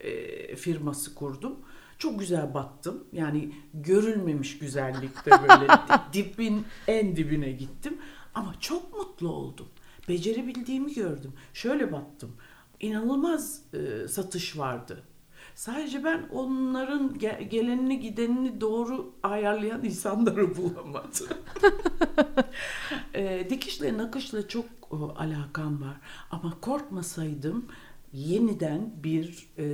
[0.00, 1.56] e, firması kurdum.
[1.98, 3.04] Çok güzel battım.
[3.12, 7.98] Yani görülmemiş güzellikte böyle di- dibin en dibine gittim.
[8.34, 9.66] Ama çok mutlu oldum.
[10.08, 11.32] Becerebildiğimi gördüm.
[11.54, 12.32] Şöyle battım.
[12.80, 15.02] İnanılmaz e, satış vardı.
[15.56, 21.26] Sadece ben onların ge- gelenini gidenini doğru ayarlayan insanları bulamadım.
[23.14, 25.96] e, dikişle nakışla çok e, alakam var.
[26.30, 27.66] Ama korkmasaydım
[28.12, 29.66] yeniden bir e,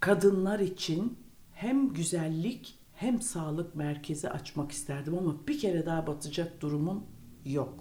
[0.00, 1.18] kadınlar için
[1.54, 7.06] hem güzellik hem sağlık merkezi açmak isterdim ama bir kere daha batacak durumum
[7.44, 7.74] yok.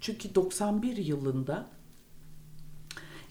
[0.00, 1.77] Çünkü 91 yılında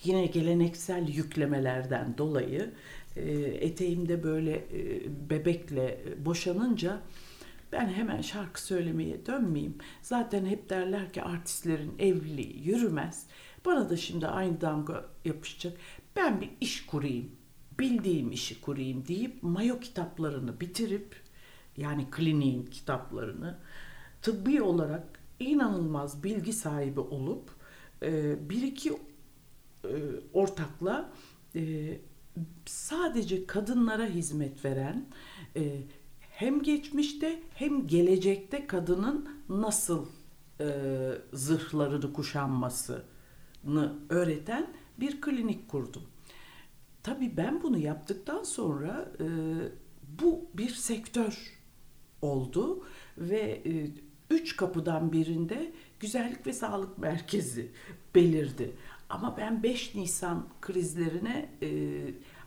[0.04, 2.72] yine geleneksel yüklemelerden dolayı
[3.16, 7.02] e, eteğimde böyle e, bebekle boşanınca
[7.72, 9.78] ben hemen şarkı söylemeye dönmeyeyim.
[10.02, 13.28] Zaten hep derler ki artistlerin evliliği yürümez.
[13.66, 15.78] Bana da şimdi aynı damga yapışacak.
[16.16, 17.32] Ben bir iş kurayım,
[17.80, 21.16] bildiğim işi kurayım deyip mayo kitaplarını bitirip
[21.78, 23.58] yani kliniğin kitaplarını
[24.22, 25.04] tıbbi olarak
[25.40, 27.50] inanılmaz bilgi sahibi olup
[28.04, 28.94] e, bir iki
[30.34, 31.12] ortakla
[31.56, 31.98] e,
[32.66, 35.06] sadece kadınlara hizmet veren
[35.56, 35.82] e,
[36.20, 40.06] hem geçmişte hem gelecekte kadının nasıl
[40.60, 40.68] e,
[41.34, 43.04] zırhlarını kuşanmasını
[44.10, 46.04] öğreten bir klinik kurdum.
[47.04, 49.26] Tabii ben bunu yaptıktan sonra e,
[50.22, 51.58] bu bir sektör
[52.22, 52.86] oldu
[53.18, 53.92] ve e,
[54.30, 57.72] üç kapıdan birinde güzellik ve sağlık merkezi
[58.16, 58.76] belirdi.
[59.10, 61.70] Ama ben 5 Nisan krizlerine e,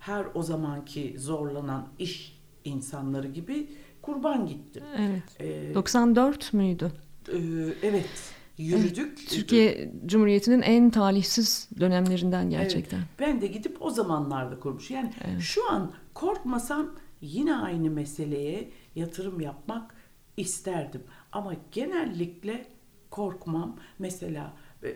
[0.00, 3.68] her o zamanki zorlanan iş insanları gibi
[4.02, 4.82] kurban gittim.
[4.98, 5.40] Evet.
[5.70, 6.92] E, 94 müydü?
[7.28, 7.36] e,
[7.82, 9.28] evet yürüdük.
[9.28, 12.96] Türkiye Cumhuriyeti'nin en talihsiz dönemlerinden gerçekten.
[12.98, 14.90] Evet, ben de gidip o zamanlarda kurmuş.
[14.90, 15.40] Yani Evet.
[15.40, 19.94] şu an korkmasam yine aynı meseleye yatırım yapmak
[20.36, 21.02] isterdim.
[21.32, 22.66] Ama genellikle
[23.10, 23.76] korkmam.
[23.98, 24.52] Mesela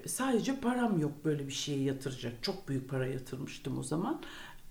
[0.06, 2.42] sadece param yok böyle bir şeye yatıracak.
[2.42, 4.22] Çok büyük para yatırmıştım o zaman.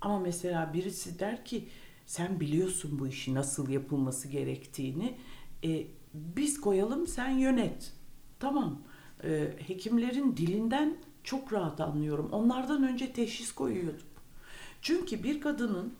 [0.01, 1.67] Ama mesela birisi der ki
[2.05, 5.17] sen biliyorsun bu işi nasıl yapılması gerektiğini.
[5.63, 7.93] E, biz koyalım sen yönet.
[8.39, 8.81] Tamam.
[9.23, 12.29] E, hekimlerin dilinden çok rahat anlıyorum.
[12.31, 14.07] Onlardan önce teşhis koyuyordum.
[14.81, 15.93] Çünkü bir kadının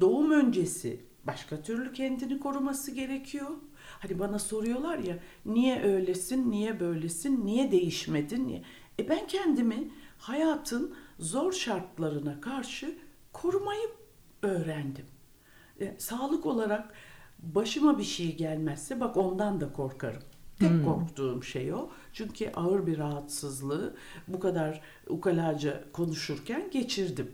[0.00, 3.50] doğum öncesi başka türlü kendini koruması gerekiyor.
[3.98, 8.48] Hani bana soruyorlar ya niye öylesin, niye böylesin, niye değişmedin?
[8.48, 8.62] Niye?
[8.98, 12.98] E ben kendimi hayatın zor şartlarına karşı
[13.32, 13.88] korumayı
[14.42, 15.06] öğrendim.
[15.80, 16.94] E, sağlık olarak
[17.38, 20.22] başıma bir şey gelmezse bak ondan da korkarım.
[20.58, 21.90] Tek korktuğum şey o.
[22.12, 23.96] Çünkü ağır bir rahatsızlığı
[24.28, 27.32] bu kadar ukalaca konuşurken geçirdim.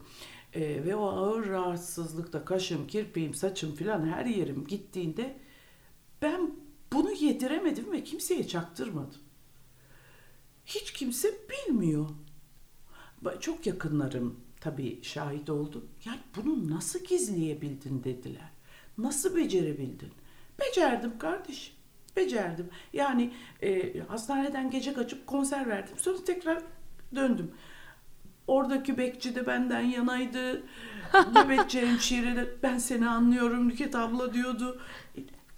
[0.52, 5.36] E, ve o ağır rahatsızlıkta kaşım, kirpiğim, saçım filan her yerim gittiğinde
[6.24, 6.50] ben
[6.92, 9.20] bunu yediremedim ve kimseye çaktırmadım.
[10.66, 12.08] Hiç kimse bilmiyor.
[13.40, 15.86] Çok yakınlarım tabii şahit oldu.
[16.04, 18.50] Yani bunu nasıl gizleyebildin dediler.
[18.98, 20.10] Nasıl becerebildin?
[20.60, 21.74] Becerdim kardeşim.
[22.16, 22.68] Becerdim.
[22.92, 25.94] Yani e, hastaneden gece kaçıp konser verdim.
[25.98, 26.62] Sonra tekrar
[27.14, 27.50] döndüm.
[28.46, 30.62] Oradaki bekçi de benden yanaydı.
[31.34, 34.80] Nöbetçi hemşire de ben seni anlıyorum Nüket abla diyordu.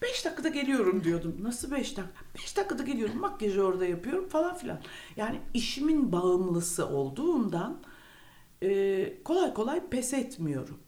[0.03, 1.37] 5 dakikada geliyorum diyordum.
[1.43, 2.25] Nasıl 5 dakika?
[2.35, 3.21] 5 dakikada geliyorum.
[3.21, 4.81] Makyajı orada yapıyorum falan filan.
[5.17, 7.79] Yani işimin bağımlısı olduğundan
[8.63, 10.79] e, kolay kolay pes etmiyorum.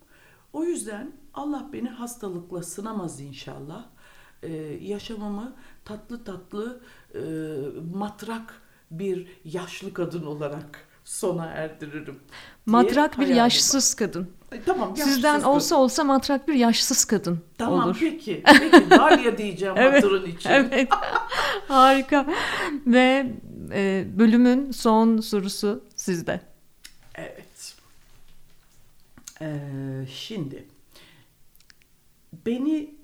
[0.53, 3.87] O yüzden Allah beni hastalıkla sınamaz inşallah.
[4.43, 4.53] E,
[4.83, 6.81] yaşamamı tatlı tatlı
[7.15, 7.21] e,
[7.95, 12.21] matrak bir yaşlı kadın olarak sona erdiririm.
[12.67, 14.31] Matrak bir yaşsız kadın.
[14.53, 14.97] E, tamam.
[14.97, 15.83] Sizden yaşsız olsa kadın.
[15.85, 17.97] olsa matrak bir yaşsız kadın Tamam olur.
[18.01, 18.43] peki.
[18.45, 20.51] Peki Darya diyeceğim Evet, hatırın için.
[20.51, 20.89] Evet.
[21.69, 22.27] Harika.
[22.87, 23.33] Ve
[23.73, 26.41] e, bölümün son sorusu sizde.
[27.15, 27.75] Evet.
[29.41, 30.69] Ee, şimdi
[32.47, 32.95] beni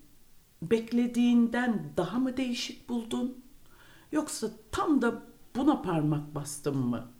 [0.63, 3.39] beklediğinden daha mı değişik buldun?
[4.13, 5.23] Yoksa tam da
[5.57, 7.14] buna parmak bastım mı?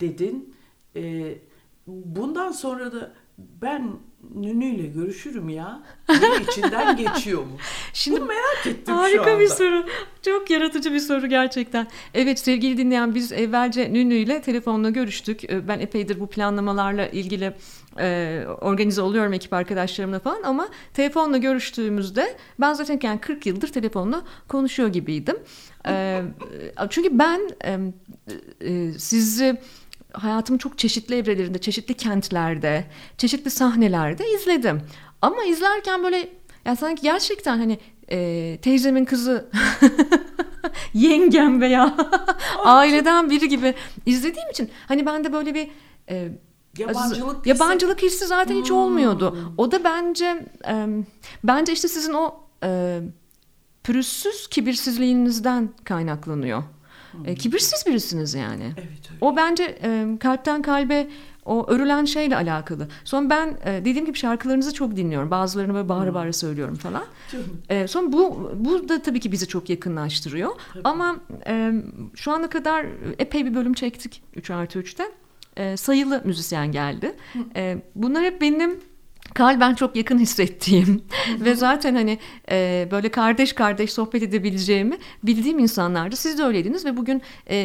[0.00, 0.54] Dedin.
[0.96, 1.34] Ee,
[1.86, 3.92] bundan sonra da ben
[4.34, 5.82] Nünü'yle görüşürüm ya.
[6.08, 7.56] Bunun içinden geçiyor mu?
[7.92, 9.40] Şimdi Bunu merak ettim şu Harika anda.
[9.40, 9.84] bir soru.
[10.24, 11.86] Çok yaratıcı bir soru gerçekten.
[12.14, 15.50] Evet sevgili dinleyen biz evvelce Nünü ile telefonla görüştük.
[15.50, 17.52] Ee, Ben epeydir bu planlamalarla ilgili
[17.98, 24.22] e, organize oluyorum ekip arkadaşlarımla falan ama telefonla görüştüğümüzde ben zaten yani 40 yıldır telefonla
[24.48, 25.36] konuşuyor gibiydim.
[25.88, 26.22] Ee,
[26.90, 27.78] çünkü ben e,
[28.60, 29.56] e, sizi
[30.12, 32.84] hayatımın çok çeşitli evrelerinde, çeşitli kentlerde,
[33.18, 34.82] çeşitli sahnelerde izledim.
[35.22, 36.28] Ama izlerken böyle
[36.64, 37.78] ya sanki gerçekten hani
[38.10, 39.50] e, teyzemin kızı,
[40.94, 41.96] yengem veya
[42.64, 43.74] aileden biri gibi
[44.06, 45.70] izlediğim için hani bende böyle bir
[46.10, 46.28] e,
[46.78, 49.32] Yabancılık yabancılık hissi zaten hiç olmuyordu.
[49.32, 49.54] Hmm.
[49.56, 50.86] O da bence e,
[51.44, 52.34] bence işte sizin o
[52.64, 53.00] e,
[53.84, 56.62] pürüzsüz kibirsizliğinizden kaynaklanıyor.
[57.24, 58.64] E, kibirsiz birisiniz yani.
[58.76, 59.18] Evet öyle.
[59.20, 61.08] O bence e, kalpten kalbe
[61.44, 62.88] o örülen şeyle alakalı.
[63.04, 65.30] Sonra ben e, dediğim gibi şarkılarınızı çok dinliyorum.
[65.30, 67.04] Bazılarını böyle bağıra bağıra söylüyorum falan.
[67.68, 70.50] E, sonra bu bu da tabii ki bizi çok yakınlaştırıyor.
[70.84, 71.72] Ama e,
[72.14, 72.86] şu ana kadar
[73.18, 75.04] epey bir bölüm çektik 3 artı 3'te.
[75.56, 77.16] E, sayılı müzisyen geldi.
[77.56, 78.80] E, bunlar hep benim
[79.34, 81.02] kalben çok yakın hissettiğim
[81.40, 82.18] ve zaten hani
[82.50, 86.16] e, böyle kardeş kardeş sohbet edebileceğimi bildiğim insanlardı.
[86.16, 87.56] Siz de öyleydiniz ve bugün e,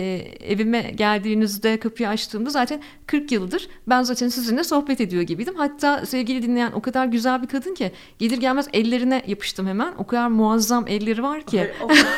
[0.44, 5.56] evime geldiğinizde kapıyı açtığımda zaten 40 yıldır ben zaten sizinle sohbet ediyor gibiydim.
[5.58, 9.94] Hatta sevgili dinleyen o kadar güzel bir kadın ki gelir gelmez ellerine yapıştım hemen.
[9.98, 11.72] O kadar muazzam elleri var ki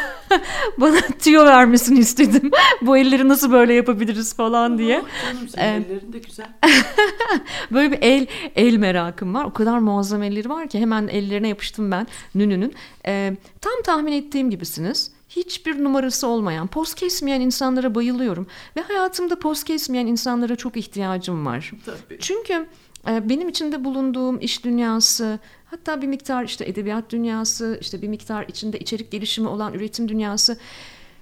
[0.78, 2.52] bana tüyo vermesini istedim.
[2.82, 5.04] Bu elleri nasıl böyle yapabiliriz falan diye.
[5.26, 6.48] Canım senin Ee, ellerin de güzel.
[7.72, 9.37] Böyle bir el el merakım var.
[9.46, 12.74] O kadar muazzam elleri var ki hemen ellerine yapıştım ben Nünü'nün.
[13.06, 15.12] Ee, tam tahmin ettiğim gibisiniz.
[15.30, 18.48] Hiçbir numarası olmayan, poz kesmeyen insanlara bayılıyorum.
[18.78, 21.72] Ve hayatımda poz kesmeyen insanlara çok ihtiyacım var.
[21.86, 22.20] Tabii.
[22.20, 22.66] Çünkü
[23.08, 28.46] e, benim içinde bulunduğum iş dünyası, hatta bir miktar işte edebiyat dünyası, işte bir miktar
[28.48, 30.58] içinde içerik gelişimi olan üretim dünyası.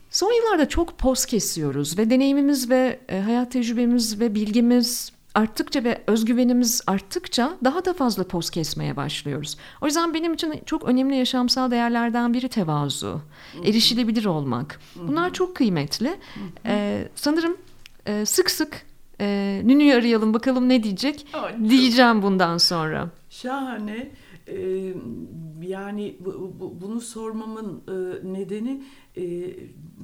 [0.10, 6.04] Son yıllarda çok poz kesiyoruz ve deneyimimiz ve e, hayat tecrübemiz ve bilgimiz arttıkça ve
[6.08, 9.58] özgüvenimiz arttıkça daha da fazla poz kesmeye başlıyoruz.
[9.82, 13.22] O yüzden benim için çok önemli yaşamsal değerlerden biri tevazu,
[13.64, 14.80] erişilebilir olmak.
[14.96, 16.16] Bunlar çok kıymetli.
[16.66, 17.58] Ee, sanırım
[18.06, 18.86] e, sık sık
[19.22, 21.28] e, Nünü'yü arayalım bakalım ne diyecek
[21.70, 23.10] diyeceğim bundan sonra.
[23.30, 24.10] Şahane.
[25.68, 27.94] Yani bu, bu- bunu sormamın e,
[28.34, 28.84] nedeni
[29.18, 29.24] e,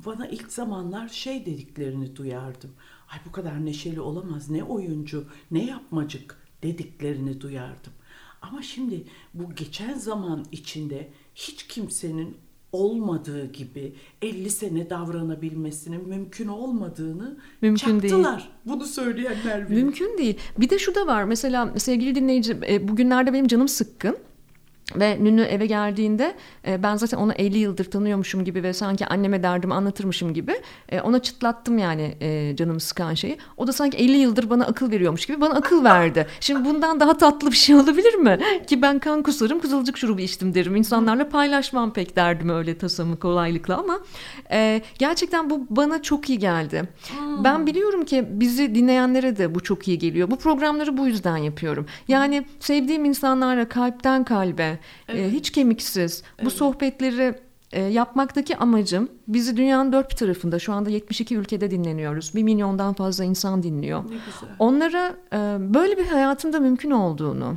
[0.06, 2.70] bana ilk zamanlar şey dediklerini duyardım.
[3.14, 4.50] Ay bu kadar neşeli olamaz.
[4.50, 7.94] Ne oyuncu, ne yapmacık dediklerini duyardım.
[8.42, 12.38] Ama şimdi bu geçen zaman içinde hiç kimsenin
[12.72, 18.14] olmadığı gibi 50 sene davranabilmesinin mümkün olmadığını Mümkün değil.
[18.14, 18.50] çaktılar.
[18.66, 19.76] Bunu söyleyenler bile.
[19.84, 20.38] Mümkün değil.
[20.58, 21.24] Bir de şu da var.
[21.24, 24.18] Mesela sevgili dinleyici e, bugünlerde benim canım sıkkın.
[24.96, 26.36] Ve Nünü eve geldiğinde
[26.68, 31.02] e, ben zaten onu 50 yıldır tanıyormuşum gibi ve sanki anneme derdimi anlatırmışım gibi e,
[31.02, 33.38] ona çıtlattım yani e, canımı sıkan şeyi.
[33.58, 36.28] O da sanki 50 yıldır bana akıl veriyormuş gibi bana akıl verdi.
[36.39, 38.39] Şimdi bundan daha tatlı bir şey olabilir mi?
[38.68, 40.76] Ki ben kan kusarım kızılcık şurubu içtim derim.
[40.76, 44.00] İnsanlarla paylaşmam pek derdimi öyle tasamı kolaylıkla ama
[44.52, 46.84] e, gerçekten bu bana çok iyi geldi.
[47.44, 50.32] Ben biliyorum ki bizi dinleyenlere de bu çok iyi geliyor.
[50.32, 51.86] Bu programları bu yüzden yapıyorum.
[52.08, 57.36] Yani sevdiğim insanlarla kalpten kalbe, e, hiç kemiksiz bu sohbetleri
[57.71, 62.36] e, yapmaktaki amacım bizi dünyanın dört bir tarafında şu anda 72 ülkede dinleniyoruz.
[62.36, 64.03] Bir milyondan fazla insan dinliyor.
[64.59, 65.38] Onlara e,
[65.73, 67.55] böyle bir hayatında mümkün olduğunu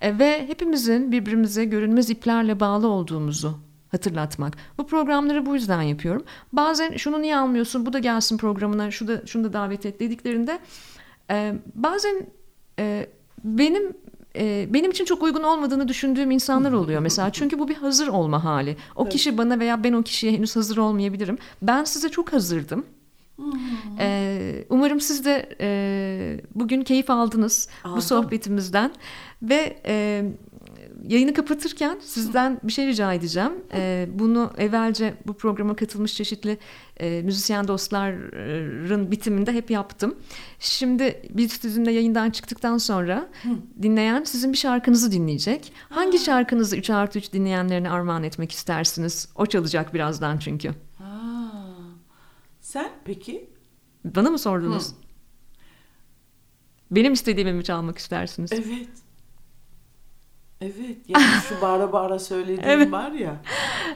[0.00, 3.58] e, ve hepimizin birbirimize görünmez iplerle bağlı olduğumuzu
[3.90, 4.56] hatırlatmak.
[4.78, 6.24] Bu programları bu yüzden yapıyorum.
[6.52, 10.58] Bazen şunu niye almıyorsun, bu da gelsin programına, şu da şunu da davet et dediklerinde
[11.30, 12.26] e, bazen
[12.78, 13.06] e,
[13.44, 13.94] benim
[14.36, 17.30] e, benim için çok uygun olmadığını düşündüğüm insanlar oluyor mesela.
[17.32, 18.76] Çünkü bu bir hazır olma hali.
[18.96, 19.12] O Evet.
[19.12, 21.38] kişi bana veya ben o kişiye henüz hazır olmayabilirim.
[21.62, 22.86] Ben size çok hazırdım.
[23.98, 28.02] Ee, umarım siz de e, bugün keyif aldınız bu Aldım.
[28.02, 28.90] sohbetimizden
[29.42, 30.24] ve e,
[31.08, 33.52] yayını kapatırken sizden bir şey rica edeceğim.
[33.72, 36.58] Ee, bunu evvelce bu programa katılmış çeşitli
[36.96, 40.14] e, müzisyen dostların bitiminde hep yaptım.
[40.58, 43.28] Şimdi biz sizinle yayından çıktıktan sonra
[43.82, 45.72] dinleyen sizin bir şarkınızı dinleyecek.
[45.88, 49.28] Hangi şarkınızı 3 artı 3 dinleyenlerine armağan etmek istersiniz?
[49.34, 50.70] O çalacak birazdan çünkü.
[50.98, 51.52] Ha.
[52.60, 53.50] Sen peki?
[54.04, 54.88] Bana mı sordunuz?
[54.88, 54.94] Hı.
[56.90, 58.52] Benim istediğimi mi çalmak istersiniz?
[58.52, 58.88] Evet.
[60.60, 60.96] Evet.
[61.08, 62.92] Yani şu bağıra bağıra söylediğim Evet.
[62.92, 63.36] var ya.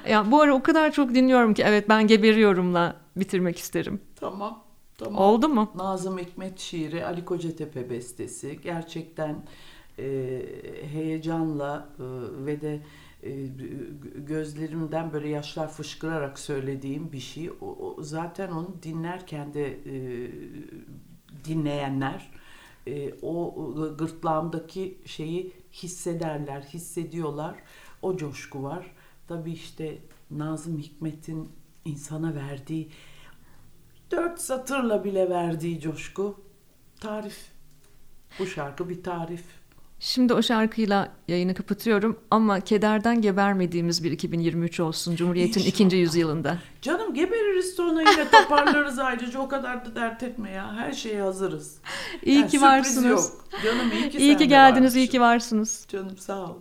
[0.08, 4.00] Ya bu ara o kadar çok dinliyorum ki evet ben geberiyorumla bitirmek isterim.
[4.16, 4.64] Tamam.
[4.98, 5.18] Tamam.
[5.22, 5.70] Oldu mu?
[5.74, 8.60] Nazım Hikmet şiiri, Ali Kocatepe bestesi.
[8.62, 9.36] Gerçekten
[9.98, 10.40] e,
[10.92, 12.02] heyecanla e,
[12.46, 12.80] ve de
[13.22, 13.30] e,
[14.16, 17.50] gözlerimden böyle yaşlar fışkırarak söylediğim bir şey.
[17.50, 20.30] O, o- zaten onu dinlerken de e,
[21.44, 22.30] dinleyenler
[22.86, 23.54] e, o
[23.98, 25.52] gırtlağımdaki şeyi
[25.82, 27.54] hissederler, hissediyorlar.
[28.02, 28.92] O coşku var.
[29.28, 29.98] Tabii işte
[30.30, 31.52] Nazım Hikmet'in
[31.84, 32.90] insana verdiği
[34.10, 36.40] dört satırla bile verdiği coşku
[37.00, 37.50] tarif.
[38.38, 39.44] Bu şarkı bir tarif.
[40.06, 45.66] Şimdi o şarkıyla yayını kapatıyorum ama kederden gebermediğimiz bir 2023 olsun Cumhuriyet'in İnşallah.
[45.74, 46.58] ikinci yüzyılında.
[46.82, 50.74] Canım gebeririz sonra yine toparlarız ayrıca o kadar da dert etme ya.
[50.76, 51.78] Her şeye hazırız.
[52.22, 53.10] İyi Yani ki varsınız.
[53.10, 53.44] Yok.
[53.64, 55.12] Canım iyi ki İyi ki geldiniz, iyi varsın.
[55.12, 55.86] ki varsınız.
[55.88, 56.56] Canım sağ ol.